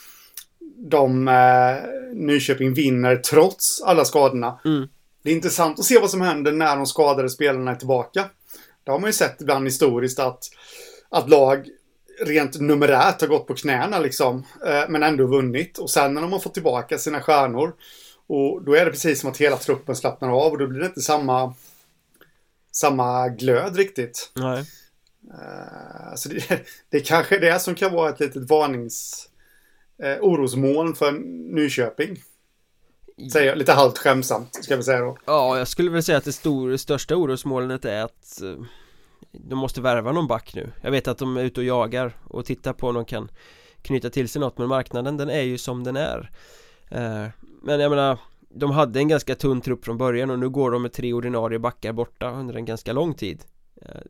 [0.77, 1.77] de eh,
[2.15, 4.61] Nyköping vinner trots alla skadorna.
[4.65, 4.89] Mm.
[5.23, 8.25] Det är intressant att se vad som händer när de skadade spelarna är tillbaka.
[8.85, 10.45] Det har man ju sett ibland historiskt att,
[11.09, 11.67] att lag
[12.27, 14.45] rent numerärt har gått på knäna liksom.
[14.67, 15.79] Eh, men ändå vunnit.
[15.79, 17.75] Och sen när de har fått tillbaka sina stjärnor.
[18.27, 20.87] Och då är det precis som att hela truppen slappnar av och då blir det
[20.87, 21.55] inte samma
[22.73, 24.33] samma glöd riktigt.
[24.35, 24.65] Nej.
[25.25, 29.29] Uh, så det, det kanske är det som kan vara ett litet varnings
[30.05, 31.13] uh, orosmoln för
[31.55, 32.23] Nyköping.
[33.33, 35.19] Säger jag lite halvt skämsamt, ska vi säga då.
[35.25, 38.65] Ja, jag skulle väl säga att det stor, största orosmolnet är att uh,
[39.33, 40.73] de måste värva någon back nu.
[40.83, 43.31] Jag vet att de är ute och jagar och tittar på om de kan
[43.83, 46.31] knyta till sig något, men marknaden den är ju som den är.
[47.63, 48.19] men jag menar
[48.55, 51.59] de hade en ganska tunn trupp från början och nu går de med tre ordinarie
[51.59, 53.45] backar borta under en ganska lång tid.
[53.83, 54.01] Eh,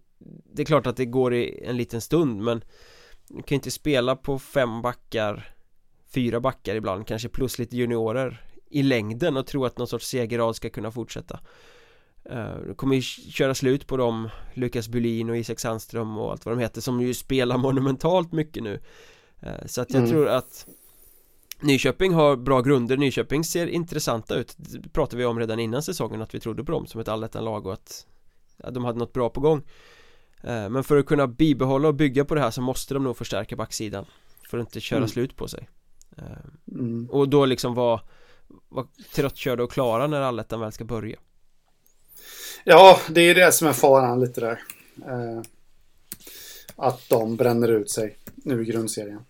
[0.52, 2.64] Det är klart att det går i en liten stund men
[3.28, 5.54] Du kan inte spela på fem backar
[6.14, 10.56] Fyra backar ibland, kanske plus lite juniorer I längden och tro att någon sorts segerrad
[10.56, 11.40] ska kunna fortsätta.
[12.24, 16.44] Eh, Det kommer ju köra slut på dem Lukas Bulin och Isak Sandström och allt
[16.44, 18.80] vad de heter som ju spelar monumentalt mycket nu.
[19.40, 20.10] Eh, Så att jag mm.
[20.10, 20.66] tror att
[21.60, 24.54] Nyköping har bra grunder, Nyköping ser intressanta ut.
[24.56, 27.66] Det pratade vi om redan innan säsongen att vi trodde på dem som ett allettan-lag
[27.66, 28.06] och att
[28.56, 29.62] ja, de hade något bra på gång.
[30.42, 33.16] Eh, Men för att kunna bibehålla och bygga på det här så måste de nog
[33.16, 34.06] förstärka backsidan
[34.50, 35.08] För att inte köra mm.
[35.08, 35.68] slut på sig.
[36.16, 36.24] Eh,
[36.72, 37.08] mm.
[37.10, 38.00] Och då liksom vara
[38.68, 41.16] var tröttkörda och klara när allettan väl ska börja.
[42.64, 44.62] Ja, det är det som är faran lite där.
[45.06, 45.42] Eh,
[46.76, 49.24] Att de bränner ut sig nu i grundserien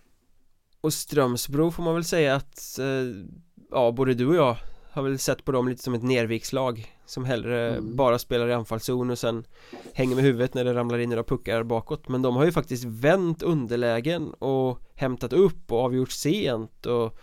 [0.81, 3.25] och Strömsbro får man väl säga att eh,
[3.71, 4.57] Ja, både du och jag
[4.91, 7.95] har väl sett på dem lite som ett nervikslag Som hellre mm.
[7.95, 9.45] bara spelar i anfallszon och sen
[9.93, 12.07] Hänger med huvudet när det ramlar in några puckar bakåt.
[12.07, 17.17] Men de har ju faktiskt vänt underlägen och hämtat upp och avgjort sent och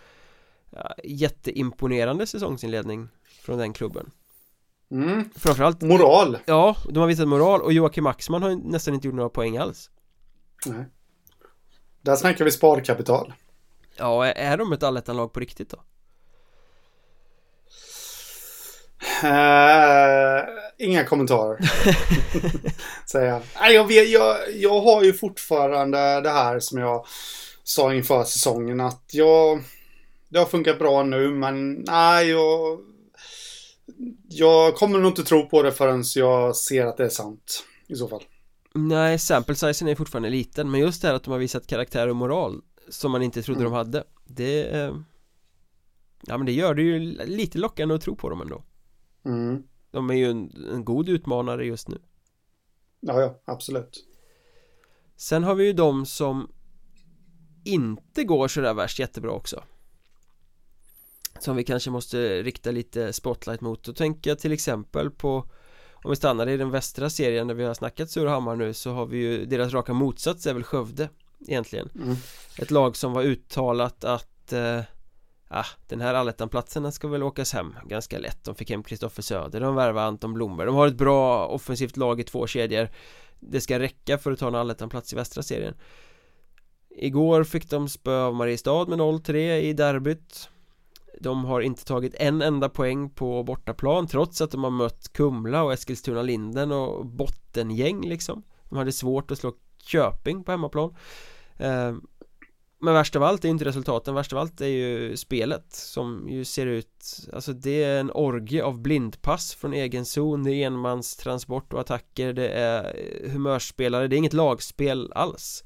[0.69, 3.07] ja, Jätteimponerande säsongsinledning
[3.41, 4.11] Från den klubben.
[4.91, 5.29] Mm.
[5.35, 6.37] Framförallt Moral.
[6.45, 9.89] Ja, de har visat moral och Joakim Axman har nästan inte gjort några poäng alls.
[10.65, 10.85] Nej.
[12.01, 13.33] Där snackar vi sparkapital
[13.99, 15.77] Ja, är de ett allettanlag på riktigt då?
[19.23, 20.45] Uh,
[20.77, 21.59] inga kommentarer.
[23.11, 23.41] Säger jag.
[23.61, 27.05] Nej, jag, vet, jag, jag har ju fortfarande det här som jag
[27.63, 29.63] sa inför säsongen att jag...
[30.29, 32.79] Det har funkat bra nu, men nej, jag...
[34.29, 37.63] Jag kommer nog inte tro på det förrän jag ser att det är sant.
[37.87, 38.23] I så fall.
[38.73, 42.07] Nej, sample sizen är fortfarande liten, men just det här att de har visat karaktär
[42.07, 43.71] och moral som man inte trodde mm.
[43.71, 44.03] de hade.
[44.25, 44.95] Det eh,
[46.21, 48.63] Ja men det gör det ju lite lockande att tro på dem ändå.
[49.25, 49.63] Mm.
[49.91, 51.97] De är ju en, en god utmanare just nu.
[52.99, 54.05] Ja, ja, absolut.
[55.15, 56.51] Sen har vi ju de som
[57.65, 59.63] inte går sådär värst jättebra också.
[61.39, 63.83] Som vi kanske måste rikta lite spotlight mot.
[63.83, 65.49] Då tänker jag till exempel på
[66.03, 69.05] Om vi stannar i den västra serien där vi har snackat Surahammar nu så har
[69.05, 71.09] vi ju Deras raka motsats är väl Skövde
[71.47, 71.89] Egentligen.
[71.95, 72.15] Mm.
[72.57, 74.81] Ett lag som var uttalat att eh,
[75.47, 78.43] ah, Den här allettanplatsen ska väl åkas hem ganska lätt.
[78.43, 80.65] De fick hem Kristoffer Söder, de värvar Anton Blomberg.
[80.65, 82.89] De har ett bra offensivt lag i två kedjor.
[83.39, 85.73] Det ska räcka för att ta en allettanplats i västra serien.
[86.89, 90.49] Igår fick de spö av Mariestad med 0-3 i derbyt.
[91.19, 95.63] De har inte tagit en enda poäng på bortaplan trots att de har mött Kumla
[95.63, 98.43] och Eskilstuna Linden och bottengäng liksom.
[98.69, 99.53] De hade svårt att slå
[99.91, 100.95] Köping på hemmaplan.
[101.57, 101.95] Eh,
[102.81, 106.45] Men värst av allt är inte resultaten, värst av allt är ju spelet som ju
[106.45, 111.73] ser ut Alltså det är en orgie av blindpass från egen zon, det är enmanstransport
[111.73, 112.95] och attacker, det är
[113.29, 115.63] humörspelare, det är inget lagspel alls.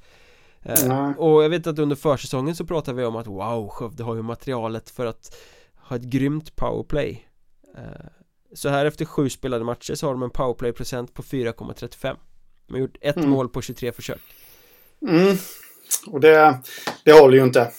[0.61, 4.15] Eh, och jag vet att under försäsongen så pratade vi om att wow, Skövde har
[4.15, 5.35] ju materialet för att
[5.75, 7.27] ha ett grymt powerplay.
[7.77, 8.05] Eh,
[8.53, 12.15] Så här efter sju spelade matcher så har de en powerplay-procent på 4,35
[12.67, 13.29] De har gjort ett mm.
[13.29, 14.21] mål på 23 försök
[15.07, 15.37] Mm,
[16.07, 16.57] och det,
[17.03, 17.71] det håller ju inte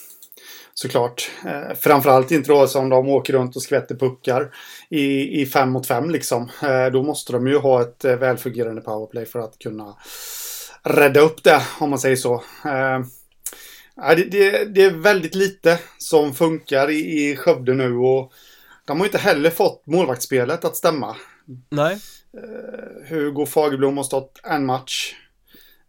[0.77, 1.31] Såklart.
[1.45, 4.55] Eh, framförallt inte då som de åker runt och skvätter puckar
[4.89, 6.49] i, i fem mot fem liksom.
[6.63, 9.97] Eh, då måste de ju ha ett eh, välfungerande powerplay för att kunna
[10.83, 12.33] rädda upp det, om man säger så.
[12.65, 12.99] Eh,
[14.15, 18.33] det, det, det, är väldigt lite som funkar i, i Skövde nu och
[18.85, 21.15] de har inte heller fått målvaktsspelet att stämma.
[21.69, 21.99] Nej.
[22.35, 25.15] Eh, Hugo Fagerblom har stått en match.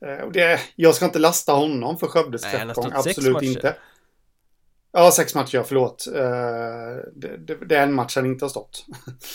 [0.07, 3.77] Eh, det, jag ska inte lasta honom för Skövdes kräftgång, absolut inte.
[4.93, 6.05] Ja, sex matcher, förlåt.
[6.09, 6.15] Uh,
[7.15, 8.87] det, det, det, är en match han inte har stått.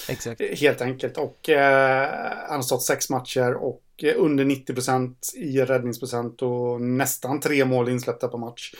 [0.09, 0.41] Exakt.
[0.59, 1.17] Helt enkelt.
[1.17, 1.57] Och uh,
[2.47, 3.83] han har stått sex matcher och
[4.15, 8.73] under 90% i räddningsprocent och nästan tre mål insläppta på match.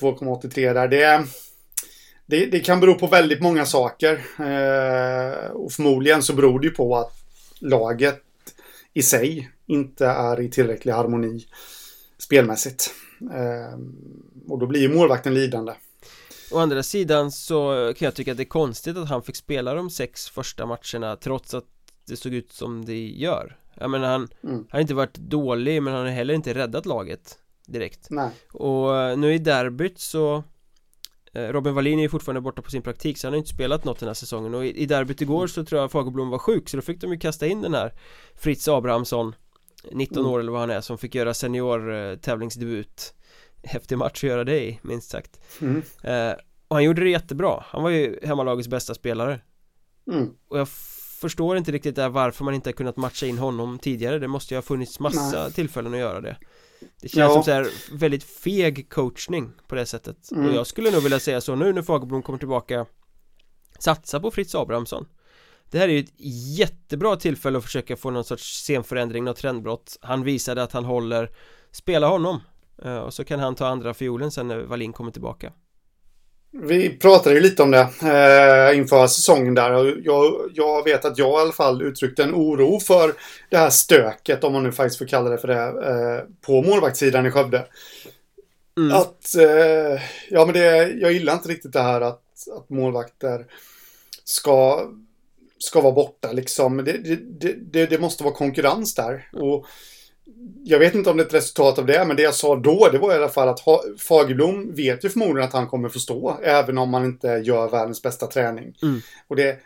[0.00, 0.88] 2,83 där.
[0.88, 1.24] Det,
[2.26, 4.14] det, det, kan bero på väldigt många saker.
[5.52, 7.21] och förmodligen så beror det ju på att
[7.62, 8.22] laget
[8.92, 11.46] i sig inte är i tillräcklig harmoni
[12.18, 12.94] spelmässigt.
[14.48, 15.72] och då blir ju målvakten lidande.
[16.52, 19.74] Å andra sidan så kan jag tycka att det är konstigt att han fick spela
[19.74, 21.64] de sex första matcherna trots att
[22.06, 24.56] det såg ut som det gör Jag menar han, mm.
[24.56, 28.30] han har inte varit dålig men han har heller inte räddat laget direkt Nej.
[28.52, 30.44] Och nu i derbyt så
[31.34, 33.98] Robin Wallin är ju fortfarande borta på sin praktik så han har inte spelat något
[33.98, 36.82] den här säsongen och i, derbyt igår så tror jag Fagerblom var sjuk så då
[36.82, 37.92] fick de ju kasta in den här
[38.36, 39.34] Fritz Abrahamsson
[39.92, 40.32] 19 mm.
[40.32, 43.14] år eller vad han är som fick göra senior eh, tävlingsdebut
[43.62, 45.82] häftig match att göra det i, minst sagt mm.
[46.02, 46.34] eh,
[46.68, 49.40] Och han gjorde det jättebra, han var ju hemmalagets bästa spelare
[50.12, 50.30] mm.
[50.48, 50.68] Och jag
[51.20, 54.54] förstår inte riktigt där varför man inte har kunnat matcha in honom tidigare Det måste
[54.54, 55.52] ju ha funnits massa Nej.
[55.52, 56.36] tillfällen att göra det
[57.00, 57.34] Det känns ja.
[57.34, 60.30] som så här väldigt feg coachning på det sättet.
[60.32, 60.48] Mm.
[60.48, 62.86] Och jag skulle nog vilja säga så nu när Fagerblom kommer tillbaka.
[63.78, 65.06] Satsa på Fritz Abrahamsson.
[65.70, 66.14] Det här är ju ett
[66.58, 69.98] jättebra tillfälle att försöka få någon sorts scenförändring, något trendbrott.
[70.00, 71.30] Han visade att han håller.
[71.70, 72.40] Spela honom.
[72.82, 75.52] Eh, och så kan han ta andra fiolen sen när Wallin kommer tillbaka
[76.54, 81.18] Vi pratade ju lite om det eh, inför säsongen där och jag, jag, vet att
[81.18, 83.14] jag i alla fall uttryckte en oro för
[83.48, 87.26] det här stöket, om man nu faktiskt får kalla det för det, eh, på målvaktssidan
[87.26, 87.66] i Skövde.
[88.76, 88.96] Mm.
[88.96, 92.22] Att, eh, ja men det, jag gillar inte riktigt det här att,
[92.56, 93.46] att målvakter
[94.24, 94.88] ska,
[95.58, 96.76] ska vara borta liksom.
[96.76, 99.28] Det, det, det, det måste vara konkurrens där.
[99.32, 99.66] Och
[100.64, 102.88] jag vet inte om det är ett resultat av det, men det jag sa då,
[102.92, 103.60] det var i alla fall att
[103.98, 108.26] Fagerblom vet ju förmodligen att han kommer förstå, även om man inte gör världens bästa
[108.26, 108.74] träning.
[108.82, 109.00] Mm.
[109.28, 109.58] Och det,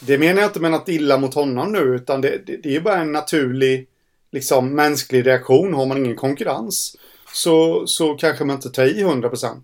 [0.00, 2.80] det menar jag inte med något illa mot honom nu, utan det, det, det är
[2.80, 3.88] bara en naturlig,
[4.32, 5.74] liksom, mänsklig reaktion.
[5.74, 6.96] Har man ingen konkurrens
[7.32, 9.56] så, så kanske man inte tar i 100%.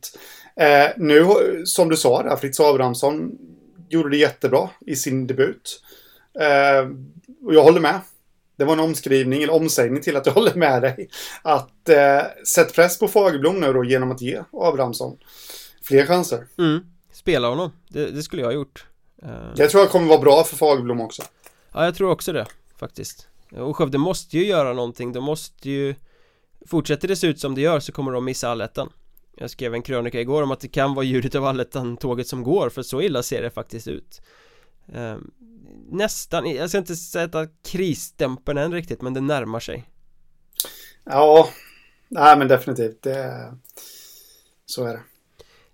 [0.56, 1.24] Eh, nu,
[1.64, 3.38] som du sa där, Fritz Abrahamsson
[3.88, 5.82] gjorde det jättebra i sin debut.
[6.40, 6.88] Eh,
[7.46, 8.00] och jag håller med
[8.56, 11.08] det var en omskrivning, eller omsägning till att jag håller med dig.
[11.42, 15.18] Att eh, sätt press på Fagerblom nu då genom att ge Abrahamsson
[15.82, 16.46] fler chanser.
[16.58, 16.80] Mm.
[17.12, 18.86] Spela honom, det, det skulle jag ha gjort.
[19.22, 19.30] Uh...
[19.56, 21.22] Jag tror att det kommer vara bra för Fagerblom också.
[21.72, 22.46] Ja, jag tror också det
[22.78, 23.28] faktiskt.
[23.56, 25.94] Och Skövde måste ju göra någonting, de måste ju
[26.66, 28.92] Fortsätter det se ut som det gör så kommer de missa allettan
[29.36, 32.70] Jag skrev en krönika igår om att det kan vara ljudet av allettan-tåget som går
[32.70, 34.20] för så illa ser det faktiskt ut
[34.86, 35.30] um,
[35.90, 39.84] nästan, jag ska inte sätta krisstämpeln än riktigt men det närmar sig.
[41.04, 41.48] Ja,
[42.08, 43.54] nej men definitivt det
[44.66, 45.02] Så är det.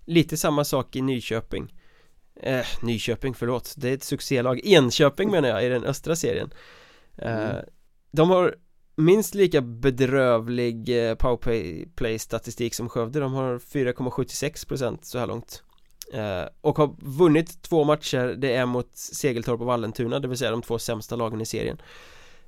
[0.05, 1.73] Lite samma sak i Nyköping.
[2.35, 4.59] Eh, Nyköping, förlåt, det är ett succélag.
[4.65, 6.53] Enköping menar jag i den östra serien.
[7.17, 7.65] Eh, mm.
[8.11, 8.55] De har
[8.95, 13.19] minst lika bedrövlig eh, powerplay statistik som Skövde.
[13.19, 15.63] De har 4,76% så här långt
[16.13, 20.51] Eh, och har vunnit två matcher, det är mot Segeltorp och Vallentuna, det vill säga
[20.51, 21.81] de två sämsta lagen i serien.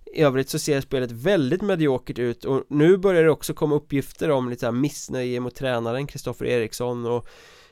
[0.06, 4.32] I övrigt så ser spelet väldigt mediokert ut och nu börjar det också komma uppgifter
[4.32, 7.28] om lite missnöje mot tränaren Kristoffer Eriksson och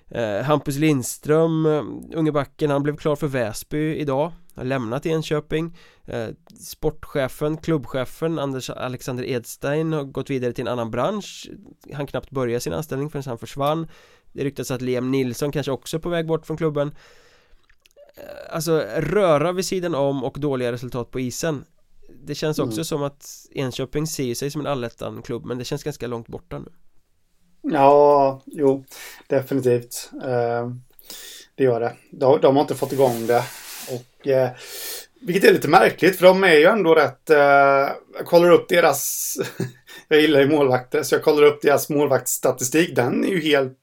[0.07, 1.83] eh, Hampus Lindström, eh,
[2.17, 4.31] unge backen, han blev klar för Väsby idag.
[4.55, 5.77] Har lämnat Enköping.
[6.05, 6.27] Eh,
[6.59, 11.49] Sportchefen, klubbchefen Anders Alexander Edstein har gått vidare till en annan bransch.
[11.93, 13.87] Han knappt började sin anställning förrän han försvann.
[14.33, 16.95] Det ryktas att Liam Nilsson kanske också är på väg bort från klubben
[18.15, 21.65] eh, Alltså röra vid sidan om och dåliga resultat på isen
[22.23, 22.85] Det känns också mm.
[22.85, 26.71] som att Enköping ser sig som en allettan-klubb men det känns ganska långt borta nu
[27.63, 28.85] Ja, jo,
[29.27, 30.09] definitivt.
[30.23, 30.69] Eh,
[31.55, 31.93] det gör det.
[32.11, 33.43] De, de, har inte fått igång det.
[33.91, 34.49] Och, eh,
[35.21, 37.29] vilket är lite märkligt för de är ju ändå rätt...
[37.29, 37.37] Eh,
[38.17, 39.35] jag kollar upp deras...
[40.07, 42.95] jag gillar ju målvakter så jag kollar upp deras målvaktsstatistik.
[42.95, 43.77] Den är ju helt...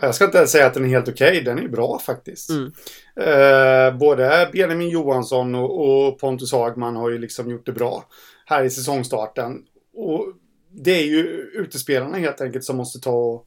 [0.00, 1.30] Jag ska inte säga att den är helt okej.
[1.30, 1.40] Okay.
[1.40, 2.50] Den är bra faktiskt.
[2.50, 2.72] Mm.
[3.16, 8.04] Eh, både Benjamin Johansson och, och Pontus Hagman har ju liksom gjort det bra
[8.46, 9.62] här i säsongstarten.
[9.94, 10.26] Och
[10.70, 11.22] det är ju
[11.54, 13.46] utespelarna helt enkelt som måste ta och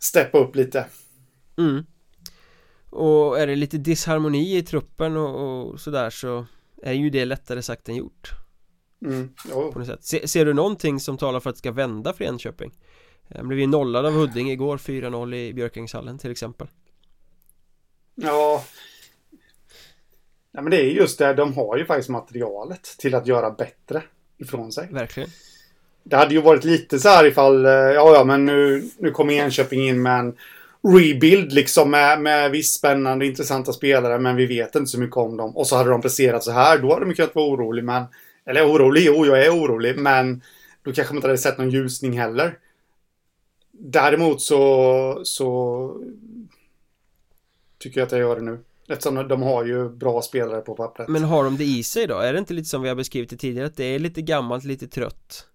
[0.00, 0.86] steppa upp lite.
[1.58, 1.84] Mm.
[2.90, 6.46] Och är det lite disharmoni i truppen och, och sådär så
[6.82, 8.30] är ju det lättare sagt än gjort.
[9.06, 9.28] Mm,
[9.72, 10.04] på något sätt.
[10.04, 12.72] Se, ser du någonting som talar för att det ska vända för Enköping?
[13.34, 16.66] De blev ju nollade av Huddinge igår, 4-0 i Björkängshallen till exempel.
[18.14, 18.64] Ja.
[20.52, 24.02] Nej men det är just det, de har ju faktiskt materialet till att göra bättre
[24.38, 24.88] ifrån sig.
[24.90, 25.28] Verkligen.
[26.02, 29.34] Det hade ju varit lite så här ifall, eh, ja ja men nu, nu kommer
[29.34, 30.36] Enköping in med en
[30.82, 35.36] rebuild liksom med, med viss spännande intressanta spelare men vi vet inte så mycket om
[35.36, 35.56] dem.
[35.56, 38.04] Och så hade de presterat så här, då hade man kunnat vara orolig men...
[38.46, 40.42] Eller orolig, jo jag är orolig men
[40.82, 42.58] då kanske man inte hade sett någon ljusning heller.
[43.82, 45.96] Däremot så, så
[47.78, 48.58] tycker jag att jag gör det nu.
[48.88, 51.08] Eftersom de har ju bra spelare på pappret.
[51.08, 52.18] Men har de det i sig då?
[52.18, 53.66] Är det inte lite som vi har beskrivit det tidigare?
[53.66, 55.46] Att det är lite gammalt, lite trött?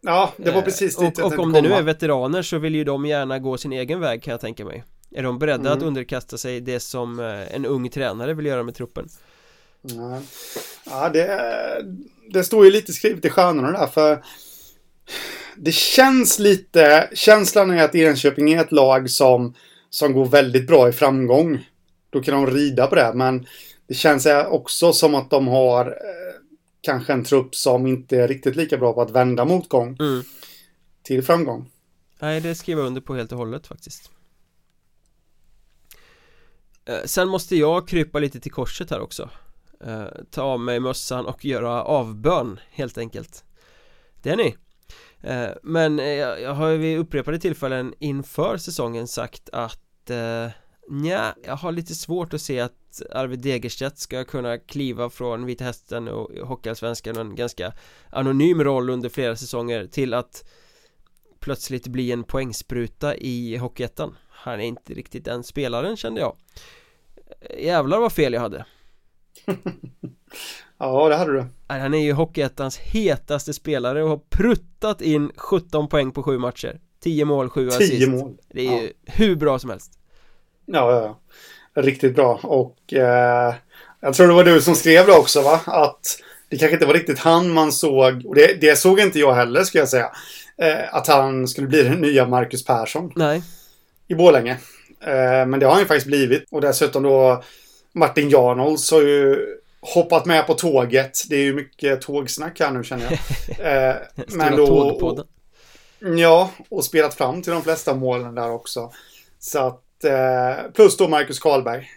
[0.00, 2.74] Ja, det var eh, precis dit Och, och om det nu är veteraner så vill
[2.74, 5.78] ju de gärna gå sin egen väg kan jag tänka mig Är de beredda mm.
[5.78, 9.08] att underkasta sig det som eh, en ung tränare vill göra med truppen?
[9.82, 10.20] Ja,
[10.84, 11.84] ja det,
[12.30, 14.24] det står ju lite skrivet i stjärnorna där för
[15.56, 19.54] Det känns lite, känslan är att Enköping är ett lag som
[19.90, 21.68] Som går väldigt bra i framgång
[22.10, 23.46] Då kan de rida på det men
[23.86, 26.32] Det känns också som att de har eh,
[26.80, 30.22] kanske en trupp som inte är riktigt lika bra på att vända motgång mm.
[31.02, 31.70] till framgång.
[32.18, 34.10] Nej, det skriver jag under på helt och hållet faktiskt.
[36.84, 39.30] Eh, sen måste jag krypa lite till korset här också
[39.84, 43.44] eh, Ta av mig mössan och göra avbön helt enkelt
[44.22, 44.56] Det är ni
[45.22, 50.48] Eh, men eh, jag har ju vid upprepade tillfällen inför säsongen sagt att eh,
[50.88, 55.64] Nja, jag har lite svårt att se att Arvid Degerstedt ska kunna kliva från Vita
[55.64, 57.72] Hästen och Hockeyallsvenskan och en ganska
[58.10, 60.44] anonym roll under flera säsonger till att
[61.40, 64.16] plötsligt bli en poängspruta i Hockeyettan.
[64.28, 66.36] Han är inte riktigt den spelaren kände jag.
[67.58, 68.64] Jävlar vad fel jag hade.
[70.82, 75.88] Ja, det hade du Han är ju Hockeyettans hetaste spelare och har pruttat in 17
[75.88, 79.12] poäng på sju matcher 10 mål, 7 assist 10 mål Det är ju ja.
[79.12, 79.92] hur bra som helst
[80.66, 81.16] Ja,
[81.74, 82.40] ja, riktigt bra.
[82.42, 83.54] Och eh,
[84.00, 85.60] jag tror det var du som skrev det också, va?
[85.66, 86.18] Att
[86.48, 89.64] det kanske inte var riktigt han man såg, och det, det såg inte jag heller,
[89.64, 90.10] ska jag säga.
[90.56, 93.12] Eh, att han skulle bli den nya Marcus Persson.
[93.16, 93.42] Nej.
[94.08, 94.52] I Borlänge.
[95.00, 96.44] Eh, men det har han ju faktiskt blivit.
[96.50, 97.42] Och dessutom då
[97.92, 99.46] Martin Jarnholz har ju
[99.82, 101.18] hoppat med på tåget.
[101.28, 103.18] Det är ju mycket tågsnack här nu känner jag.
[103.62, 105.24] Eh, men då...
[106.18, 108.92] Ja, och spelat fram till de flesta målen där också.
[109.38, 111.90] Så att Eh, plus då Marcus Karlberg.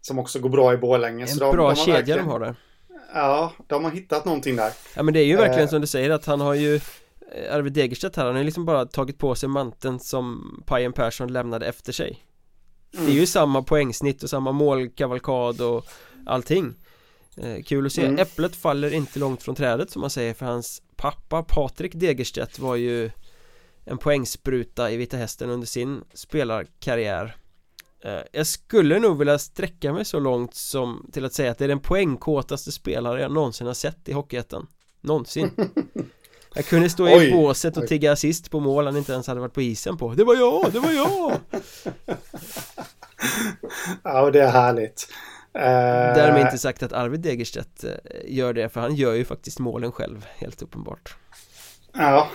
[0.00, 1.22] Som också går bra i Borlänge.
[1.22, 2.54] En så bra de kedja verkligen, de har där.
[3.14, 4.72] Ja, de har hittat någonting där.
[4.94, 5.68] Ja men det är ju verkligen eh.
[5.68, 8.64] som du säger att han har ju eh, Arvid Degerstedt här, han har ju liksom
[8.64, 12.24] bara tagit på sig manteln som Pajen Persson lämnade efter sig
[12.94, 13.06] mm.
[13.06, 13.26] Det är ju mm.
[13.26, 15.86] samma poängsnitt och samma målkavalkad och
[16.26, 16.74] allting
[17.36, 18.18] eh, Kul att se, mm.
[18.18, 22.76] äpplet faller inte långt från trädet som man säger för hans pappa Patrik Degerstedt var
[22.76, 23.10] ju
[23.84, 27.36] en poängspruta i Vita Hästen under sin spelarkarriär.
[28.04, 31.64] Eh, Jag skulle nog vilja sträcka mig så långt som till att säga att det
[31.64, 34.66] är den poängkåtaste spelare jag någonsin har sett i Hockeyettan.
[35.00, 35.50] Någonsin.
[36.54, 39.40] Jag kunde stå oj, i båset och tigga assist på mål han inte ens hade
[39.40, 40.14] varit på isen på.
[40.14, 41.32] Det var jag, det var jag!
[44.02, 45.08] ja, det är härligt
[46.14, 47.90] Därmed inte sagt att Arvid Degerstedt eh,
[48.24, 51.16] gör det för han gör ju faktiskt målen själv, helt uppenbart
[51.92, 52.28] Ja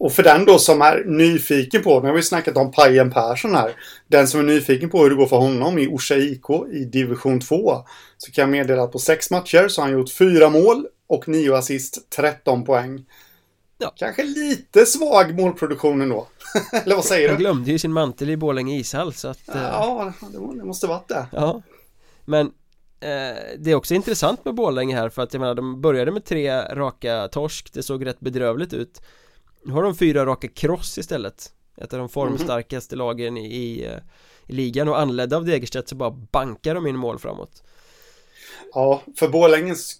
[0.00, 3.54] och för den då som är nyfiken på, nu har vi snackat om Pajen Persson
[3.54, 3.72] här.
[4.08, 7.40] Den som är nyfiken på hur det går för honom i Orsa IK i division
[7.40, 7.84] 2.
[8.18, 11.28] Så kan jag meddela att på sex matcher så har han gjort fyra mål och
[11.28, 13.04] nio assist, 13 poäng.
[13.78, 13.92] Ja.
[13.96, 16.26] Kanske lite svag målproduktion ändå.
[16.84, 17.34] Eller vad säger du?
[17.34, 19.40] Han glömde ju sin mantel i Borlänge ishall så att...
[19.46, 21.26] Ja, det måste varit det.
[21.32, 21.62] Ja.
[22.24, 22.52] Men
[23.02, 26.24] Eh, det är också intressant med Borlänge här för att jag menar de började med
[26.24, 29.02] tre raka torsk Det såg rätt bedrövligt ut
[29.64, 33.06] Nu har de fyra raka kross istället Ett av de formstarkaste mm.
[33.06, 33.98] lagen i, i, eh,
[34.46, 37.62] i ligan och anledda av Degerstedt så bara bankar de in mål framåt
[38.74, 39.96] Ja, för Borlänges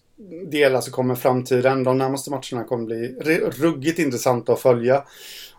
[0.47, 3.09] del alltså kommer framtiden, de närmaste matcherna kommer bli
[3.51, 5.05] ruggigt intressanta att följa.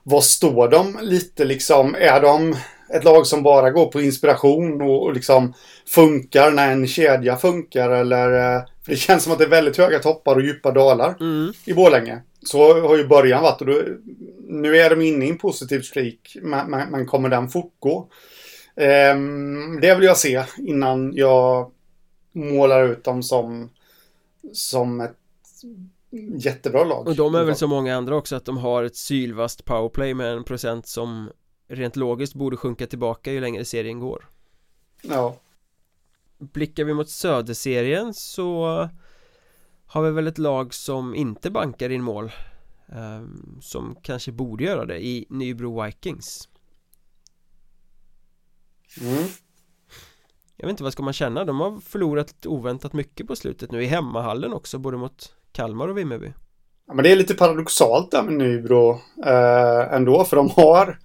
[0.04, 1.96] Vad står de lite liksom?
[1.96, 2.56] Är de
[2.94, 5.54] ett lag som bara går på inspiration och, och liksom
[5.88, 8.56] funkar när en kedja funkar eller?
[8.56, 11.54] Eh, för det känns som att det är väldigt höga toppar och djupa dalar mm.
[11.66, 12.22] i Borlänge.
[12.44, 13.82] Så har ju början varit och då,
[14.40, 16.38] nu är de inne i en positiv streak.
[16.42, 18.08] Men, men, men kommer den fortgå?
[18.76, 21.72] Um, det vill jag se innan jag
[22.32, 23.70] målar ut dem som,
[24.54, 25.18] som ett
[26.46, 27.08] jättebra lag.
[27.08, 30.34] Och de är väl så många andra också att de har ett sylvast powerplay med
[30.34, 31.30] en procent som
[31.72, 34.30] rent logiskt borde sjunka tillbaka ju längre serien går.
[35.02, 35.36] Ja.
[36.38, 38.90] Blickar vi mot Söderserien så
[39.86, 42.32] har vi väl ett lag som inte bankar in mål
[42.86, 46.50] um, som kanske borde göra det i Nybro Vikings.
[49.02, 49.24] Mm.
[50.58, 53.84] Jag vet inte vad ska man känna, de har förlorat oväntat mycket på slutet nu
[53.84, 56.34] i hemmahallen också både mot Kalmar och Vimmerby.
[56.88, 58.92] Ja, men det är lite paradoxalt där med Nybro
[59.26, 61.00] eh, ändå för de har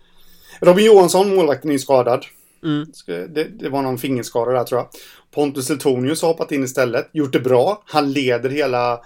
[0.60, 2.26] Robin Johansson, målvakten, är skadad.
[2.64, 2.86] Mm.
[3.06, 4.88] Det, det, var någon fingerskada där tror jag.
[5.30, 7.08] Pontus Eltonius har hoppat in istället.
[7.12, 7.82] Gjort det bra.
[7.86, 9.00] Han leder hela,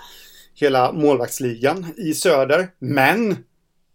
[0.55, 2.68] hela målvaktsligan i söder.
[2.78, 3.36] Men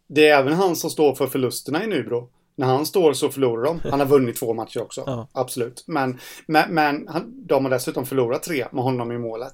[0.07, 2.29] det är även han som står för förlusterna i Nybro.
[2.57, 3.79] När han står så förlorar de.
[3.89, 5.03] Han har vunnit två matcher också.
[5.05, 5.27] Ja.
[5.31, 5.83] Absolut.
[5.87, 9.53] Men, men, men han, de har dessutom förlorat tre med honom i målet.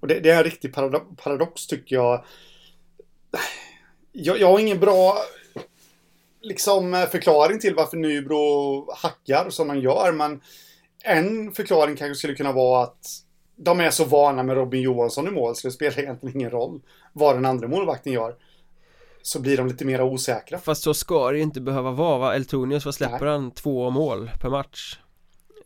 [0.00, 0.74] Och det, det är en riktig
[1.16, 2.24] paradox tycker jag.
[4.12, 4.40] jag.
[4.40, 5.18] Jag har ingen bra
[6.40, 10.12] liksom eh, förklaring till varför Nybro hackar som de gör.
[10.12, 10.40] Men
[11.04, 13.06] en förklaring kanske skulle kunna vara att
[13.56, 16.80] de är så vana med Robin Johansson i mål så det spelar egentligen ingen roll
[17.12, 18.34] vad den andra målvakten gör.
[19.22, 20.58] Så blir de lite mer osäkra.
[20.58, 22.34] Fast så ska det ju inte behöva vara va?
[22.34, 23.28] Eltonius, vad släpper Nej.
[23.28, 23.50] han?
[23.50, 24.98] Två mål per match?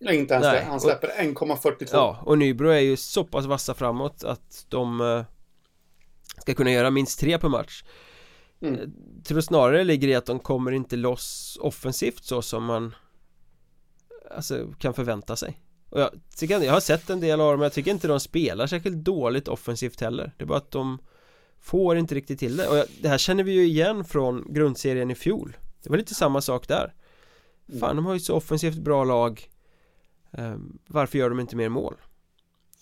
[0.00, 0.60] Nej, inte ens Nej.
[0.60, 0.66] det.
[0.66, 1.88] Han släpper 1,42.
[1.92, 5.24] Ja, och Nybro är ju så pass vassa framåt att de eh,
[6.40, 7.84] ska kunna göra minst tre per match.
[8.68, 8.80] Mm.
[9.16, 12.94] Jag tror snarare det ligger i att de kommer inte loss offensivt så som man
[14.30, 15.60] Alltså kan förvänta sig.
[15.90, 18.66] Och jag, tycker, jag har sett en del av dem, jag tycker inte de spelar
[18.66, 20.32] särskilt dåligt offensivt heller.
[20.36, 20.98] Det är bara att de
[21.64, 22.68] Får inte riktigt till det.
[22.68, 25.56] Och jag, det här känner vi ju igen från grundserien i fjol.
[25.82, 26.94] Det var lite samma sak där.
[27.80, 29.48] Fan, de har ju så offensivt bra lag.
[30.30, 31.94] Um, Varför gör de inte mer mål?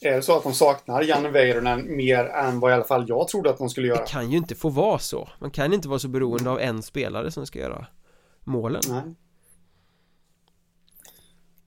[0.05, 3.28] Är det så att de saknar Janne Väyrynen mer än vad i alla fall jag
[3.28, 4.00] trodde att de skulle göra?
[4.00, 5.28] Det kan ju inte få vara så.
[5.38, 7.86] Man kan inte vara så beroende av en spelare som ska göra
[8.44, 8.82] målen.
[8.88, 9.03] Nej.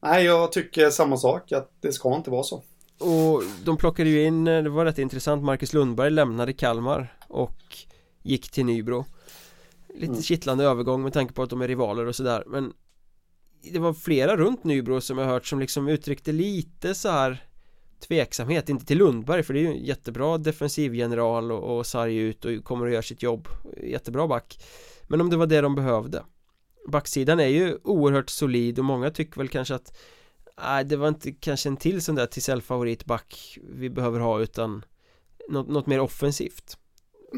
[0.01, 2.63] Nej, jag tycker samma sak att det ska inte vara så.
[2.99, 7.57] Och de plockade ju in, det var rätt intressant, Marcus Lundberg lämnade Kalmar och
[8.23, 9.05] gick till Nybro.
[9.89, 10.21] Lite mm.
[10.21, 12.73] kittlande övergång med tanke på att de är rivaler och sådär men
[13.73, 17.45] Det var flera runt Nybro som jag hört som liksom uttryckte lite så här
[18.07, 22.45] tveksamhet, inte till Lundberg för det är ju en jättebra defensivgeneral och, och sarg ut
[22.45, 23.47] och kommer att göra sitt jobb.
[23.83, 24.59] Jättebra back.
[25.03, 26.23] Men om det var det de behövde.
[26.87, 29.97] Backsidan är ju oerhört solid och många tycker väl kanske att
[30.63, 34.85] Nej, det var inte kanske en till sån där Tisell favoritback vi behöver ha utan
[35.49, 36.77] något, något mer offensivt.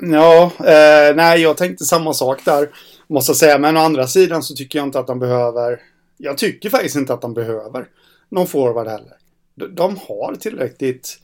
[0.01, 2.69] Ja, eh, nej jag tänkte samma sak där
[3.07, 5.81] Måste jag säga, men å andra sidan så tycker jag inte att de behöver
[6.17, 7.87] Jag tycker faktiskt inte att de behöver
[8.29, 9.13] Någon forward heller
[9.57, 11.19] de har tillräckligt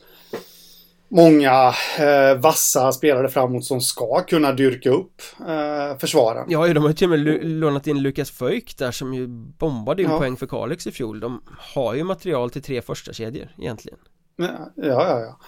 [1.08, 6.46] många eh, vassa spelare framåt som ska kunna dyrka upp eh, försvaren.
[6.48, 9.26] Ja, de har ju till och med lånat in Lukas Föjk där som ju
[9.58, 10.18] bombade in ja.
[10.18, 11.20] poäng för Kalix i fjol.
[11.20, 11.42] De
[11.74, 13.98] har ju material till tre första kedjor egentligen.
[14.36, 15.38] Ja, ja, ja.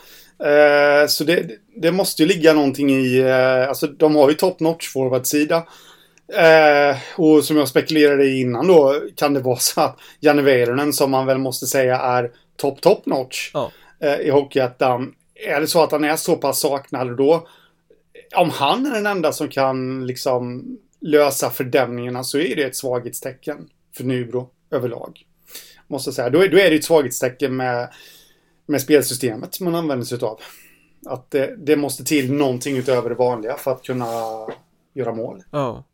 [0.46, 4.60] Eh, så det, det, måste ju ligga någonting i, eh, alltså de har ju top
[4.60, 5.56] notch forwardsida.
[6.32, 10.92] Eh, och som jag spekulerade i innan då kan det vara så att Janne Väyrynen
[10.92, 13.72] som man väl måste säga är top, top notch ja.
[14.00, 15.14] eh, i Hockeyettan.
[15.34, 17.46] Är det så att han är så pass saknad då,
[18.36, 20.64] om han är den enda som kan liksom
[21.00, 25.26] lösa fördämningarna så är det ett svaghetstecken för Nybro överlag.
[25.86, 26.30] Måste säga.
[26.30, 27.88] Då är, då är det ett svaghetstecken med,
[28.66, 30.40] med spelsystemet man använder sig av.
[31.06, 34.06] Att det, det måste till någonting utöver det vanliga för att kunna
[34.94, 35.42] göra mål.
[35.50, 35.84] Ja.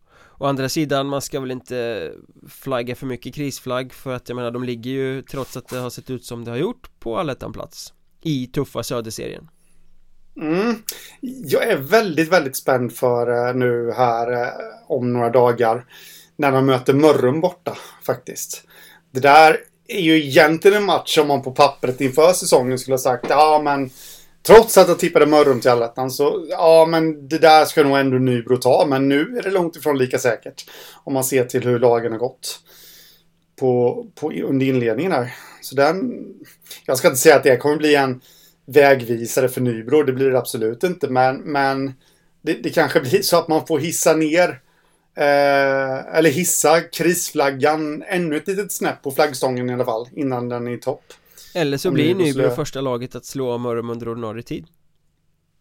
[0.43, 2.13] Å andra sidan, man ska väl inte
[2.49, 5.91] flagga för mycket krisflagg för att jag menar de ligger ju trots att det har
[5.91, 9.49] sett ut som det har gjort på allettan-plats i tuffa söderserien.
[10.37, 10.77] Mm.
[11.21, 14.49] Jag är väldigt, väldigt spänd för eh, nu här eh,
[14.87, 15.87] om några dagar
[16.37, 18.65] när man möter Mörrum borta faktiskt.
[19.11, 19.57] Det där
[19.89, 23.61] är ju egentligen en match som man på pappret inför säsongen skulle ha sagt, ja
[23.65, 23.91] men
[24.43, 28.19] Trots att jag tippade Mörrum till allettan så, ja men det där ska nog ändå
[28.19, 28.87] Nybro ta.
[28.89, 30.71] Men nu är det långt ifrån lika säkert.
[31.05, 32.61] Om man ser till hur lagen har gått.
[33.61, 35.35] På, på, under inledningen här.
[35.61, 36.25] Så den,
[36.87, 38.21] jag ska inte säga att det kommer bli en
[38.67, 40.03] vägvisare för Nybro.
[40.03, 41.09] Det blir det absolut inte.
[41.09, 41.93] Men, men
[42.43, 44.49] det, det kanske blir så att man får hissa ner
[45.17, 50.67] eh, eller hissa krisflaggan ännu ett litet snäpp på flaggstången i alla fall innan den
[50.67, 51.05] är i topp.
[51.55, 54.67] Eller så blir Nybro första laget att slå Mörrum under ordinarie tid.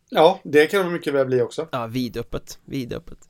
[0.10, 1.68] Ja, det kan det mycket väl bli också.
[1.72, 3.30] Ja, vidöppet, vidöppet.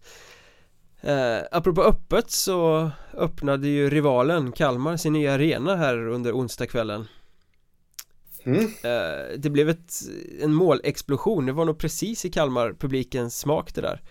[1.02, 7.08] Eh, Apropå öppet så öppnade ju rivalen Kalmar sin nya arena här under onsdagskvällen.
[8.44, 8.66] Mm.
[8.66, 9.94] eh, Det blev ett,
[10.42, 14.02] en målexplosion, det var nog precis i Kalmar-publikens smak det där.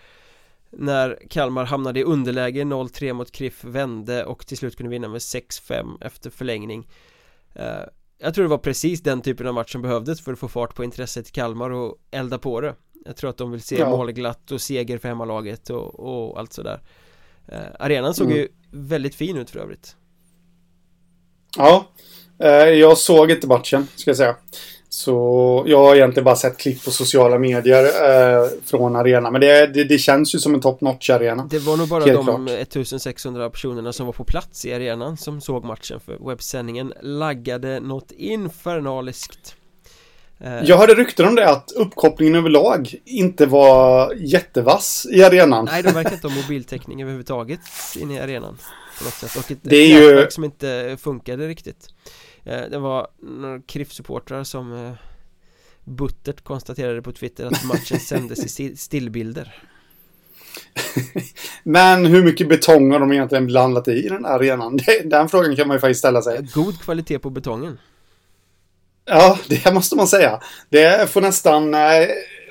[0.69, 5.19] När Kalmar hamnade i underläge 0-3 mot Kriff vände och till slut kunde vinna med
[5.19, 6.87] 6-5 efter förlängning.
[7.53, 7.83] Eh,
[8.21, 10.75] jag tror det var precis den typen av match som behövdes för att få fart
[10.75, 12.75] på intresset i Kalmar och elda på det.
[13.05, 13.89] Jag tror att de vill se ja.
[13.89, 16.81] målglatt och seger för hemmalaget och, och allt sådär.
[17.47, 18.37] Eh, Arenan såg mm.
[18.37, 19.95] ju väldigt fin ut för övrigt.
[21.57, 21.87] Ja.
[22.39, 24.35] Eh, Jag såg inte matchen, ska jag säga
[24.93, 29.31] så jag har egentligen bara sett klipp på sociala medier eh, från arenan.
[29.31, 31.47] Men det, det, det, känns ju som en top notch arena.
[31.49, 32.49] Det var nog bara de klart.
[32.49, 35.99] 1600 personerna som var på plats i arenan som såg matchen.
[35.99, 39.55] För webbsändningen laggade något infernaliskt.
[40.39, 40.63] Eh.
[40.63, 45.65] Jag hörde rykten om det att uppkopplingen överlag inte var jättevass i arenan.
[45.65, 47.59] Nej, de verkar inte ha mobiltäckning överhuvudtaget
[47.95, 48.57] inne i arenan.
[48.97, 49.35] På något sätt.
[49.35, 50.27] Och ett det är ju...
[50.29, 51.87] som inte funkade riktigt.
[52.43, 54.93] Eh, det var några KRIF-supportrar som eh,
[55.83, 59.63] buttert konstaterade på Twitter att matchen sändes i stillbilder.
[61.63, 64.79] Men hur mycket betong har de egentligen blandat i den här arenan?
[65.05, 66.47] Den frågan kan man ju faktiskt ställa sig.
[66.53, 67.77] God kvalitet på betongen.
[69.05, 70.39] Ja, det måste man säga.
[70.69, 71.79] Det får nästan eh,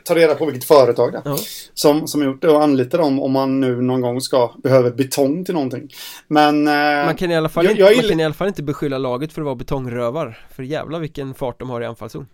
[0.04, 1.38] ta reda på vilket företag det ja.
[1.74, 5.44] som, som gjort det och anlita dem om man nu någon gång ska behöva betong
[5.44, 5.88] till någonting.
[6.28, 6.68] Men...
[6.68, 8.62] Eh, man, kan i alla fall jag, inte, jag man kan i alla fall inte
[8.62, 10.46] beskylla laget för att vara betongrövar.
[10.54, 12.26] För jävla vilken fart de har i anfallszon.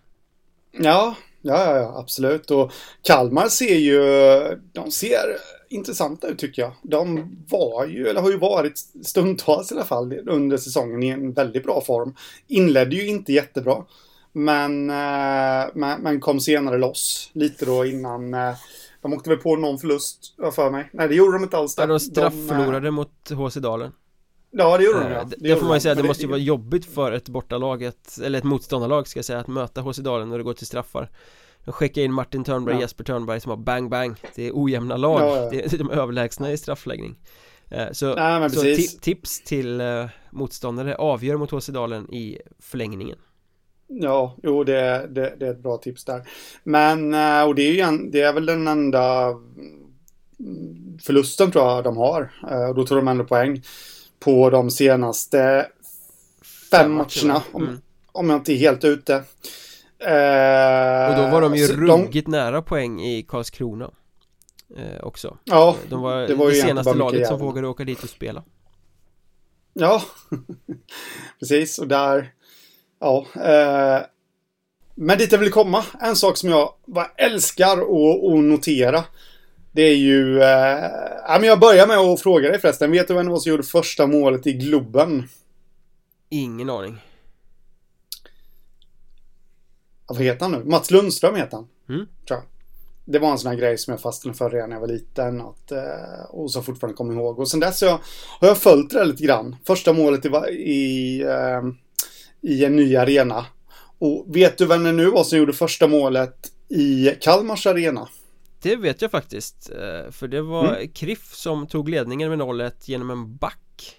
[0.78, 2.50] Ja, ja, ja, absolut.
[2.50, 4.00] Och Kalmar ser ju,
[4.72, 5.36] de ser
[5.68, 6.72] intressanta ut tycker jag.
[6.82, 11.32] De var ju, eller har ju varit stundtals i alla fall under säsongen i en
[11.32, 12.14] väldigt bra form.
[12.46, 13.84] Inledde ju inte jättebra.
[14.38, 17.30] Men, eh, men, men, kom senare loss.
[17.32, 18.34] Lite då innan.
[18.34, 18.54] Eh,
[19.02, 20.90] de åkte väl på någon förlust, för mig.
[20.92, 21.74] Nej, det gjorde de inte alls.
[21.78, 23.92] Ja, de straffförlorade mot HC Dalen.
[24.50, 25.24] Ja, det gjorde de ja.
[25.24, 27.82] Det, det får man ju säga, det, det måste ju vara jobbigt för ett bortalag,
[27.82, 30.66] ett, eller ett motståndarlag ska jag säga, att möta HC Dalen när det går till
[30.66, 31.10] straffar.
[31.64, 32.80] De skickar in Martin Törnberg, ja.
[32.80, 36.52] Jesper Törnberg som har bang bang Det är ojämna lag, ja, det är de överlägsna
[36.52, 37.16] i straffläggning
[37.92, 38.62] Så, Nej, så
[39.00, 39.82] tips till
[40.30, 43.18] motståndare, avgör mot HC Dalen i förlängningen
[43.88, 46.28] Ja, jo det, det, det, är ett bra tips där.
[46.64, 49.34] Men, eh, och det är ju en, det är väl den enda
[51.02, 52.32] förlusten tror jag de har.
[52.50, 53.62] Eh, och då tog de ändå poäng
[54.18, 55.68] på de senaste
[56.70, 57.42] fem matcherna.
[57.52, 57.80] Om, mm.
[58.12, 59.14] om jag inte är helt ute.
[59.98, 62.30] Eh, och då var de ju ruggigt de...
[62.30, 63.90] nära poäng i Karlskrona.
[64.76, 65.36] Eh, också.
[65.44, 68.44] Ja, de var det, var det senaste laget som vågade åka dit och spela.
[69.72, 70.02] Ja,
[71.38, 71.78] precis.
[71.78, 72.32] Och där
[73.00, 73.26] Ja.
[73.34, 74.06] Eh,
[74.94, 79.04] men dit jag vill komma, en sak som jag bara älskar att, notera.
[79.72, 80.42] Det är ju...
[80.42, 80.90] Eh,
[81.28, 82.90] ja, men jag börjar med att fråga dig förresten.
[82.90, 85.28] Vet du vem det var som gjorde första målet i Globen?
[86.28, 86.98] Ingen aning.
[90.08, 90.64] Ja, vad heter han nu?
[90.64, 91.68] Mats Lundström heter han.
[91.88, 92.06] Mm.
[92.28, 92.42] Tror jag.
[93.04, 95.40] Det var en sån här grej som jag fastnade för redan när jag var liten.
[95.40, 97.38] Att, eh, och så fortfarande kommer ihåg.
[97.38, 98.00] Och sen dess har jag,
[98.40, 99.56] har jag följt det lite grann.
[99.66, 101.62] Första målet i, i eh,
[102.46, 103.46] i en ny arena.
[103.98, 106.36] Och vet du vem det nu var som gjorde första målet
[106.68, 108.08] i Kalmars arena?
[108.62, 110.88] Det vet jag faktiskt, eh, för det var mm.
[110.88, 113.96] Kriff som tog ledningen med 0 genom en back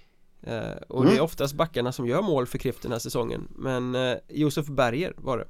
[0.47, 1.13] eh, Och mm.
[1.13, 4.65] det är oftast backarna som gör mål för Kriff den här säsongen Men eh, Josef
[4.65, 5.47] Berger var det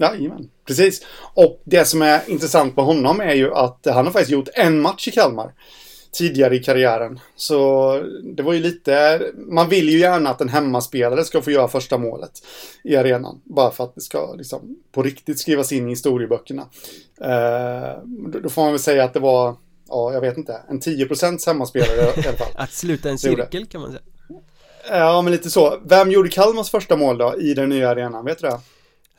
[0.00, 4.30] Jajamän, precis Och det som är intressant med honom är ju att han har faktiskt
[4.30, 5.52] gjort en match i Kalmar
[6.16, 7.20] tidigare i karriären.
[7.36, 7.92] Så
[8.36, 11.98] det var ju lite, man vill ju gärna att en hemmaspelare ska få göra första
[11.98, 12.30] målet
[12.84, 13.40] i arenan.
[13.44, 16.62] Bara för att det ska liksom på riktigt skrivas in i historieböckerna.
[17.20, 18.02] Eh,
[18.42, 19.56] då får man väl säga att det var,
[19.88, 22.48] ja jag vet inte, en 10% hemmaspelare i alla fall.
[22.54, 24.02] att sluta en cirkel kan man säga.
[24.90, 25.78] Ja, men lite så.
[25.84, 28.24] Vem gjorde Kalmars första mål då i den nya arenan?
[28.24, 28.60] Vet du det?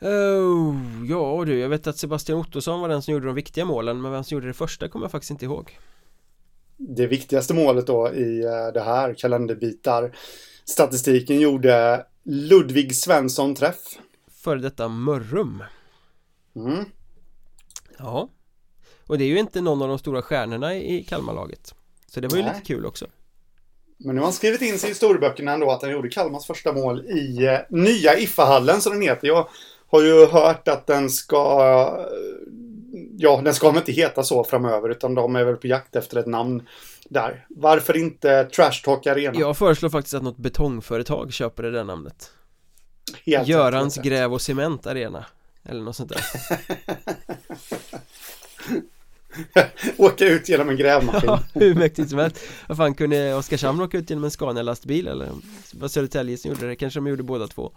[0.00, 0.76] Oh,
[1.08, 4.12] ja du, jag vet att Sebastian Ottosson var den som gjorde de viktiga målen Men
[4.12, 5.78] vem som gjorde det första kommer jag faktiskt inte ihåg
[6.78, 10.16] det viktigaste målet då i eh, det här kalenderbitar
[10.64, 13.98] statistiken gjorde Ludvig Svensson träff.
[14.30, 15.62] Före detta Mörrum.
[16.56, 16.84] Mm.
[17.98, 18.28] Ja.
[19.06, 21.74] Och det är ju inte någon av de stora stjärnorna i Kalmarlaget.
[22.06, 22.52] Så det var ju Nej.
[22.54, 23.06] lite kul också.
[23.96, 26.72] Men nu har han skrivit in sig i historieböckerna ändå att han gjorde Kalmars första
[26.72, 29.28] mål i eh, nya Iffahallen som den heter.
[29.28, 29.48] Jag
[29.90, 32.06] har ju hört att den ska...
[32.94, 35.96] eh, Ja, den ska väl inte heta så framöver utan de är väl på jakt
[35.96, 36.62] efter ett namn
[37.08, 37.46] där.
[37.48, 39.40] Varför inte Trash Talk Arena?
[39.40, 42.30] Jag föreslår faktiskt att något betongföretag köper det där namnet.
[43.26, 44.06] Helt Görans rätt.
[44.06, 45.24] gräv och cement arena.
[45.64, 46.20] Eller något sånt där.
[49.96, 51.20] Åka ut genom en grävmaskin.
[51.30, 52.40] Ja, hur mäktigt som helst.
[52.68, 55.28] Vad fan kunde Oskarshamn åka ut genom en Scania-lastbil eller?
[55.72, 56.76] Var Södertälje som gjorde det?
[56.76, 57.72] Kanske de gjorde båda två.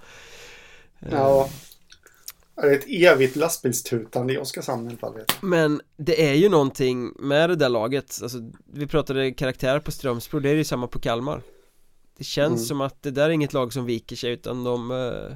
[1.00, 1.50] Eh, ja.
[2.62, 5.14] Det är ett evigt lastbilstutande i Oskarshamn i alla fall.
[5.14, 5.50] Vet jag.
[5.50, 8.38] Men det är ju någonting med det där laget alltså,
[8.74, 11.42] Vi pratade karaktär på Strömsbro, det är ju samma på Kalmar
[12.18, 12.66] Det känns Mm.
[12.66, 15.36] som att det där är inget lag som viker sig utan de eh,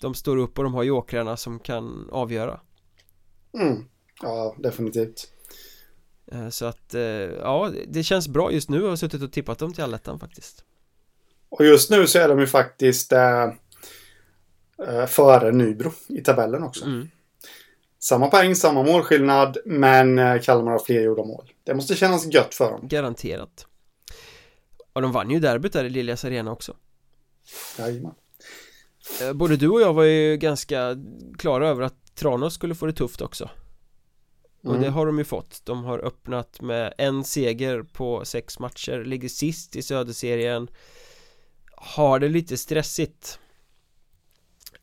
[0.00, 2.60] De står upp och de har jokrarna som kan avgöra
[3.54, 3.84] Mm.
[4.22, 5.28] Ja, definitivt.
[6.32, 9.58] Eh, Så att, eh, ja det känns bra just nu att ha suttit och tippat
[9.58, 10.64] dem till allettan faktiskt
[11.48, 13.52] Och just nu så är de ju faktiskt eh,
[15.06, 16.84] före Nybro i tabellen också.
[16.84, 17.08] mm.
[17.98, 21.50] Samma poäng, samma målskillnad, men eh, Kalmar har fler gjorda mål.
[21.64, 22.80] Det måste kännas gött för dem.
[22.88, 23.66] Garanterat
[24.92, 26.76] Och de vann ju derbyt där i Liljas arena också
[27.78, 28.14] Jajamän.
[29.22, 30.96] Eh, Både du och jag var ju ganska
[31.38, 33.50] klara över att Tranås skulle få det tufft också
[34.64, 34.82] Och Mm.
[34.82, 39.28] det har de ju fått De har öppnat med en seger på sex matcher Ligger
[39.28, 40.68] sist i Söderserien
[41.76, 43.38] Har det lite stressigt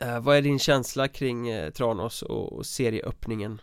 [0.02, 3.62] eh, Vad är din känsla kring eh, Tranås och, och serieöppningen?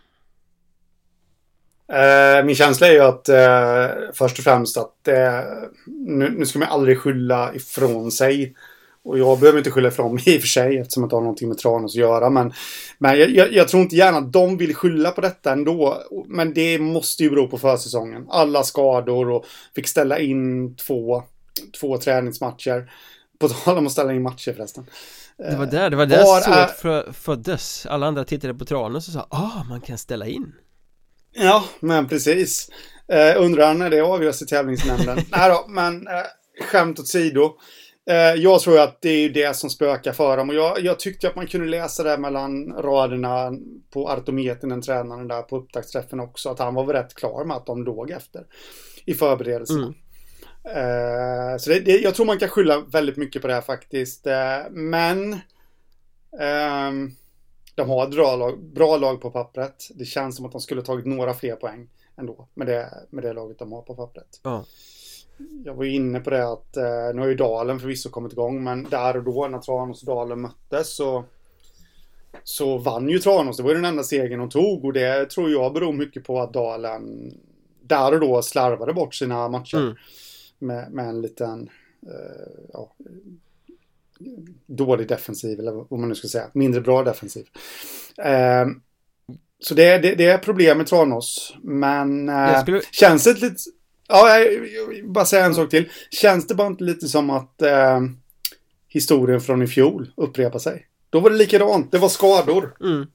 [1.91, 5.41] Eh, min känsla är ju att eh, först och främst att eh,
[5.85, 8.55] nu, nu ska man aldrig skylla ifrån sig.
[9.03, 11.21] Och jag behöver inte skylla ifrån mig i och för sig eftersom jag inte har
[11.21, 12.29] någonting med Tranås att göra.
[12.29, 12.53] Men,
[12.97, 16.03] men jag, jag, jag tror inte gärna att de vill skylla på detta ändå.
[16.27, 18.25] Men det måste ju bero på försäsongen.
[18.29, 21.23] Alla skador och fick ställa in två,
[21.79, 22.91] två träningsmatcher.
[23.39, 24.85] På tal om att ställa in matcher förresten.
[25.39, 29.07] Det var där, det var där var så frö- föddes Alla andra tittade på Tranås
[29.07, 30.53] och sa ah, man kan ställa in
[31.31, 32.69] Ja, men precis.
[33.07, 35.19] Eh, undrar när det avgörs i tävlingsnämnden.
[35.31, 36.13] Nej då, men eh,
[36.71, 37.57] skämt åsido.
[38.09, 40.49] Eh, jag tror att det är ju det som spökar för dem.
[40.49, 43.51] Och jag, jag tyckte att man kunde läsa det mellan raderna
[43.93, 46.49] på Artometen, den tränaren där på upptaktsträffen också.
[46.49, 48.43] Att han var väl rätt klar med att de låg efter
[49.05, 49.83] i förberedelserna.
[49.83, 49.93] Mm.
[50.63, 54.27] Eh, så det, det, jag tror man kan skylla väldigt mycket på det här faktiskt.
[54.27, 55.39] Eh, men
[56.39, 57.11] ehm,
[57.75, 59.87] de har ett bra lag, bra lag på pappret.
[59.95, 63.33] Det känns som att de skulle tagit några fler poäng ändå med det, med det
[63.33, 64.39] laget de har på pappret.
[64.43, 64.65] Ja,
[65.65, 68.63] Jag var ju inne på det att eh, nu har ju Dalen förvisso kommit igång
[68.63, 71.25] men där och då när Tranås och Dalen möttes så
[72.43, 73.57] så vann ju Tranås.
[73.57, 76.41] Det var ju den enda segern de tog och det tror jag beror mycket på
[76.41, 77.31] att Dalen
[77.81, 79.95] där och då slarvade bort sina matcher Mm.
[80.59, 81.69] Med, med en liten
[82.07, 82.93] eh, ja,
[84.65, 86.49] dålig defensiv eller vad man nu ska säga.
[86.53, 87.45] Mindre bra defensiv.
[88.17, 88.67] Eh,
[89.59, 91.55] så det, det, det är problem med Tranås.
[91.63, 93.55] Men eh, skulle- känns det lite...
[94.07, 95.89] Ja, jag, jag vill bara säga en sak till.
[96.11, 97.99] Känns det bara inte lite som att eh,
[98.87, 100.85] historien från i fjol upprepar sig?
[101.09, 101.91] Då var det likadant.
[101.91, 102.77] Det var skador.
[102.81, 103.07] mm.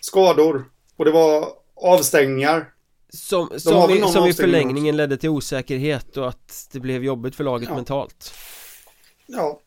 [0.00, 0.64] Skador.
[0.96, 2.73] Och det var avstängningar.
[3.14, 7.44] Som, som, i, som i förlängningen ledde till osäkerhet och att det blev jobbigt för
[7.44, 7.74] laget Ja.
[7.74, 8.34] mentalt
[9.26, 9.60] Ja.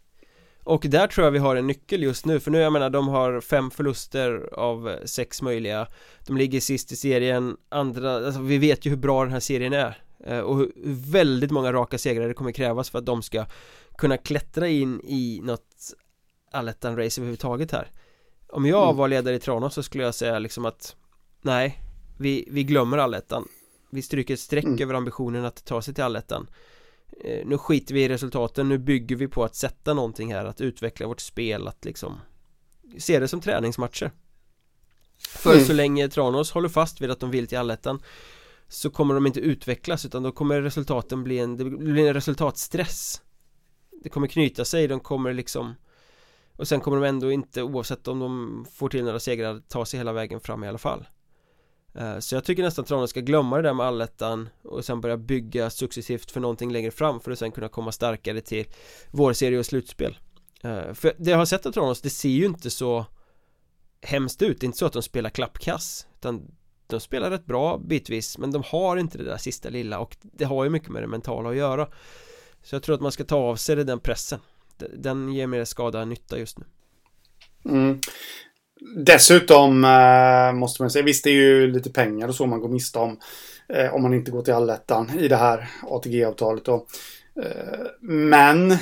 [0.64, 3.08] Och där tror jag vi har en nyckel just nu för nu jag menar de
[3.08, 5.88] har fem förluster av eh, sex möjliga
[6.26, 9.74] De ligger sist i serien Andra, alltså vi vet ju hur bra den här serien
[9.74, 13.22] är eh, Och hur hur väldigt många raka segrar det kommer krävas för att de
[13.24, 13.46] ska
[13.98, 15.94] Kunna klättra in i något
[16.52, 17.92] allettan-race överhuvudtaget här
[18.50, 18.98] Om jag Mm.
[18.98, 20.96] var ledare i Tranås så skulle jag säga liksom att
[21.42, 21.82] Nej
[22.18, 23.48] Vi, vi glömmer allettan.
[23.92, 24.82] Vi stryker ett streck Mm.
[24.82, 26.50] över ambitionen att ta sig till allettan.
[27.24, 30.62] Eh, nu skiter vi i resultaten, nu bygger vi på att sätta någonting här, att
[30.62, 32.20] utveckla vårt spel, att liksom
[32.98, 34.12] se det som träningsmatcher.
[35.18, 35.66] För Mm.
[35.66, 38.02] så länge Tranås håller fast vid att de vill till allettan
[38.68, 43.22] så kommer de inte utvecklas utan då kommer resultaten bli en, det blir en resultatstress.
[44.04, 45.74] Det kommer knyta sig, de kommer liksom
[46.56, 49.98] och sen kommer de ändå inte oavsett om de får till några segrar ta sig
[50.00, 51.08] hela vägen fram i alla fall
[51.98, 55.02] Eh, så jag tycker nästan att Tranås ska glömma det där med allettan och sen
[55.02, 58.66] börja bygga successivt för någonting längre fram för att sen kunna komma starkare till
[59.12, 60.18] vårserie och slutspel.
[60.64, 63.06] Eh, för det jag har sett av Tranås, det ser ju inte så
[64.02, 66.52] hemskt ut, det är inte så att de spelar klappkass utan
[66.88, 70.46] de spelar rätt bra bitvis men de har inte det där sista lilla och det
[70.46, 71.88] har ju mycket med det mentala att göra.
[72.64, 74.40] Så jag tror att man ska ta av sig den pressen.
[74.98, 76.66] Den ger mer skada än nytta just nu.
[77.66, 78.02] Mm.
[78.80, 82.70] Dessutom eh, måste man säga, visst det är ju lite pengar och så man går
[82.70, 83.20] miste om
[83.70, 86.68] eh, om man inte går till allettan i det här ATG-avtalet.
[86.68, 86.76] Eh,
[88.02, 88.78] men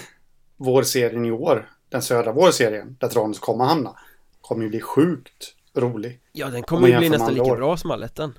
[0.57, 3.95] vårserien i år, den södra vårserien, där Tranås kommer hamna,
[4.41, 6.19] kommer ju bli sjukt rolig.
[6.31, 7.57] Ja, den kommer ju bli nästan lika år.
[7.57, 8.33] bra som allettan.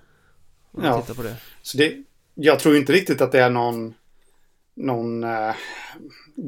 [0.82, 1.36] Ja, på det.
[1.62, 1.94] så det,
[2.34, 3.94] jag tror inte riktigt att det är någon
[4.76, 5.54] någon eh,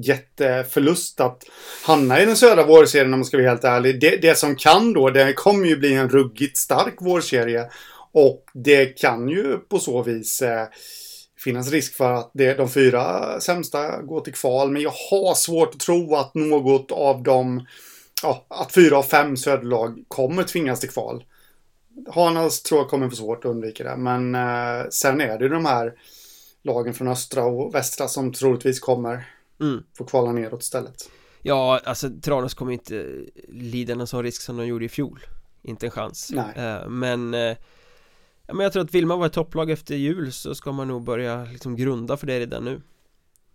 [0.03, 1.45] jätteförlust att
[1.85, 4.01] hamna i den södra vårserien om man ska vara helt ärlig.
[4.01, 7.69] Det, det som kan då, det kommer ju bli en ruggigt stark vårserie.
[8.13, 10.67] Och det kan ju på så vis eh,
[11.45, 14.71] finnas risk för att det, de fyra sämsta går till kval.
[14.71, 17.67] Men jag har svårt att tro att något av dem,
[18.23, 21.25] ja, att fyra av fem söderlag kommer tvingas till kval.
[22.11, 23.97] Hanas tror jag kommer få svårt att undvika det.
[23.97, 25.93] Men eh, sen är det ju de här
[26.63, 29.29] lagen från östra och västra som troligtvis kommer
[29.61, 29.83] mm.
[29.99, 31.11] få kvala neråt istället.
[31.43, 35.27] Ja, alltså Tranås kommer inte lida någon sån risk som de gjorde i fjol.
[35.63, 36.31] Inte en chans.
[36.35, 36.81] Nej.
[36.83, 40.55] Uh, men, ja, men jag tror att vill man vara ett topplag efter jul så
[40.55, 42.83] ska man nog börja liksom grunda för det redan nu.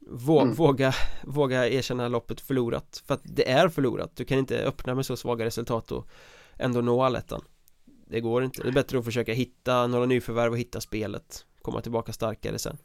[0.07, 0.53] Vå mm.
[0.53, 0.93] våga,
[1.23, 3.03] våga erkänna loppet förlorat.
[3.05, 4.11] För att det är förlorat.
[4.15, 6.07] Du kan inte öppna med så svaga resultat och
[6.57, 7.41] ändå nå allettan.
[8.07, 8.63] Det går inte.
[8.63, 11.45] Det är bättre att försöka hitta några nyförvärv och hitta spelet.
[11.61, 12.77] Komma tillbaka starkare sen.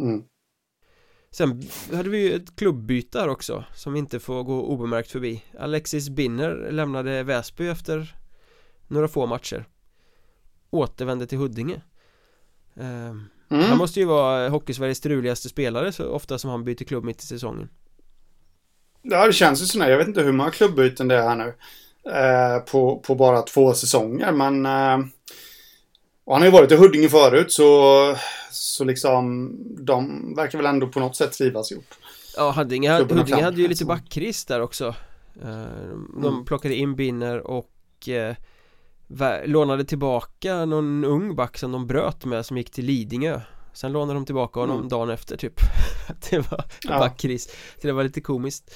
[0.00, 0.24] Mm.
[1.30, 5.44] Sen hade vi ju ett klubbyte här också Som inte får gå obemärkt förbi.
[5.58, 8.16] Alexis Binner lämnade Väsby efter
[8.88, 9.64] Några få matcher.
[10.70, 11.82] Återvände till Huddinge.
[12.74, 13.64] Ehm, mm.
[13.64, 17.26] Han måste ju vara Hockeysveriges struligaste spelare så ofta som han byter klubb mitt i
[17.26, 17.68] säsongen.
[19.02, 21.54] Ja det känns ju så Jag vet inte hur många klubbyten det är här nu
[22.10, 25.06] eh, på, på bara två säsonger men eh,
[26.24, 28.16] och han har ju varit i Huddinge förut så,
[28.50, 29.52] så liksom
[29.84, 31.94] de verkar väl ändå på något sätt trivas ihop.
[32.36, 34.94] Ja, Huddinge, Huddinge hade ju lite backkris där också.
[35.42, 35.90] Eh,
[36.22, 36.44] de mm.
[36.44, 38.34] plockade in Binner och eh,
[39.44, 43.40] lånade tillbaka någon ung back som de bröt med som gick till Lidingö.
[43.72, 44.88] Sen lånade de tillbaka honom mm.
[44.88, 45.60] dagen efter typ.
[46.30, 46.98] det var ja.
[46.98, 47.44] backkris.
[47.80, 48.74] Så det var lite komiskt.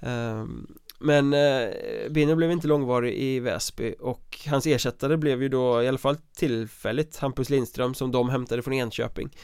[0.00, 1.68] Um, men eh,
[2.10, 6.16] Binner blev inte långvarig i Väsby och hans ersättare blev ju då i alla fall
[6.36, 9.36] tillfälligt Hampus Lindström som de hämtade från Enköping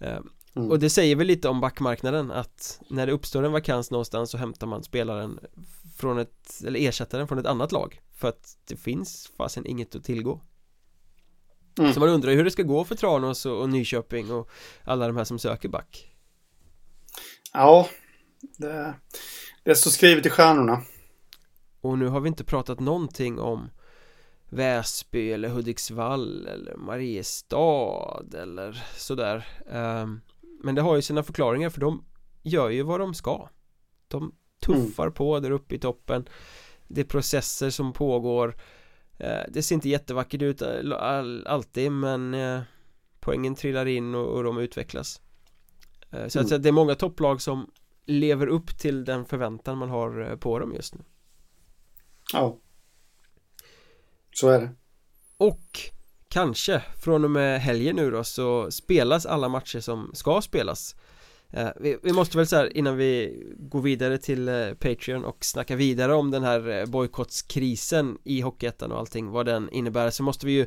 [0.00, 0.18] eh,
[0.56, 0.70] mm.
[0.70, 4.38] Och det säger väl lite om backmarknaden att när det uppstår en vakans någonstans så
[4.38, 5.38] hämtar man spelaren
[5.96, 10.04] från ett, eller ersättaren från ett annat lag för att det finns fasen inget att
[10.04, 10.40] tillgå
[11.78, 11.92] mm.
[11.92, 14.50] Så man undrar hur det ska gå för Tranås och, och Nyköping och
[14.84, 16.12] alla de här som söker back
[17.52, 17.88] Ja,
[18.58, 18.94] det,
[19.62, 20.82] det står skrivet i stjärnorna
[21.88, 23.70] och nu har vi inte pratat någonting om
[24.48, 29.46] Väsby eller Hudiksvall eller Mariestad eller sådär.
[29.66, 30.20] Um,
[30.62, 32.04] Men det har ju sina förklaringar för de
[32.42, 33.48] gör ju vad de ska.
[34.08, 35.14] De tuffar mm.
[35.14, 36.28] på där uppe i toppen.
[36.88, 38.48] Det är processer som pågår.
[39.20, 40.62] Uh, Det ser inte jättevackert ut
[40.92, 42.62] all, alltid men uh,
[43.20, 45.20] Poängen trillar in och, de utvecklas.
[46.14, 46.54] Uh, Så mm.
[46.54, 47.70] att det är många topplag som
[48.04, 51.04] lever upp till den förväntan man har på dem just nu
[52.32, 52.58] Ja.
[54.30, 54.70] Så är det.
[55.36, 55.80] Och
[56.28, 60.96] kanske från och med helgen nu då så spelas alla matcher som ska spelas
[61.50, 65.44] eh, vi, vi, måste väl så här innan vi går vidare till eh, Patreon och
[65.44, 70.22] snackar vidare om den här eh, bojkottskrisen i Hockeyettan och allting vad den innebär så
[70.22, 70.66] måste vi ju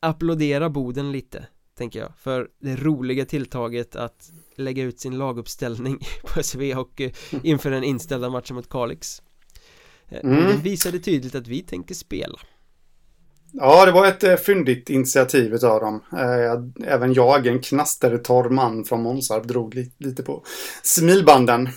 [0.00, 6.42] applådera Boden lite tänker jag för det roliga tilltaget att lägga ut sin laguppställning på
[6.42, 7.12] SV Hockey
[7.42, 9.22] inför den inställda matchen mot Kalix
[10.10, 10.46] mm.
[10.46, 12.38] Det visade tydligt att vi tänker spela.
[13.52, 16.02] Ja, det var ett äh, fyndigt initiativ av dem.
[16.12, 20.44] Äh, även jag, en knastertorr man från Månsarp, drog li lite på
[20.82, 21.68] smilbanden.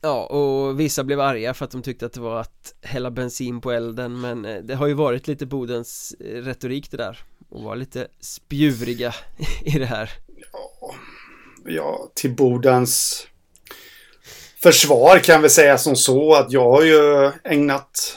[0.00, 3.60] Ja, och vissa blev arga för att de tyckte att det var att hälla bensin
[3.60, 8.08] på elden Men det har ju varit lite Bodens retorik det där Och vara lite
[8.20, 9.14] spjuvriga
[9.64, 10.10] i det här
[10.52, 10.94] Ja,
[11.64, 13.26] ja till Bodens
[14.62, 18.16] försvar kan vi säga som så att jag har ju ägnat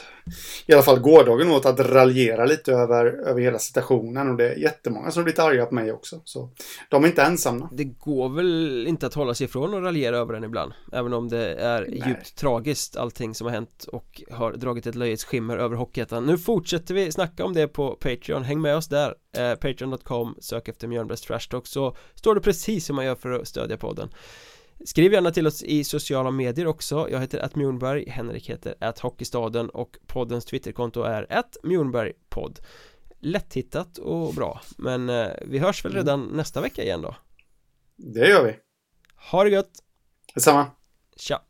[0.66, 4.56] i alla fall gårdagen åt att raljera lite över, över hela situationen och det är
[4.56, 6.20] jättemånga som har blivit arga på mig också.
[6.24, 6.50] Så
[6.88, 7.68] de är inte ensamma.
[7.72, 10.72] Det går väl inte att hålla sig ifrån att raljera över den ibland.
[10.92, 12.02] Även om det är Nej.
[12.06, 16.26] djupt tragiskt allting som har hänt och har dragit ett löjets skimmer över Hockeyettan.
[16.26, 18.44] Nu fortsätter vi snacka om det på Patreon.
[18.44, 19.14] Häng med oss där.
[19.36, 23.30] Eh, Patreon.com, sök efter Mjölnbergs Trash Talk så står det precis hur man gör för
[23.30, 24.08] att stödja podden.
[24.84, 27.08] Skriv gärna till oss i sociala medier också.
[27.10, 32.60] Jag heter att Mjornberg, Henrik heter att Hockeystaden och poddens twitterkonto är att Mjornbergpodd
[33.22, 36.04] Lätthittat och bra Men eh, vi hörs väl mm.
[36.04, 37.16] redan nästa vecka igen då.
[37.96, 38.56] Det gör vi.
[39.30, 39.70] Ha det gött!
[40.34, 40.66] Detsamma.
[41.16, 41.42] Tja!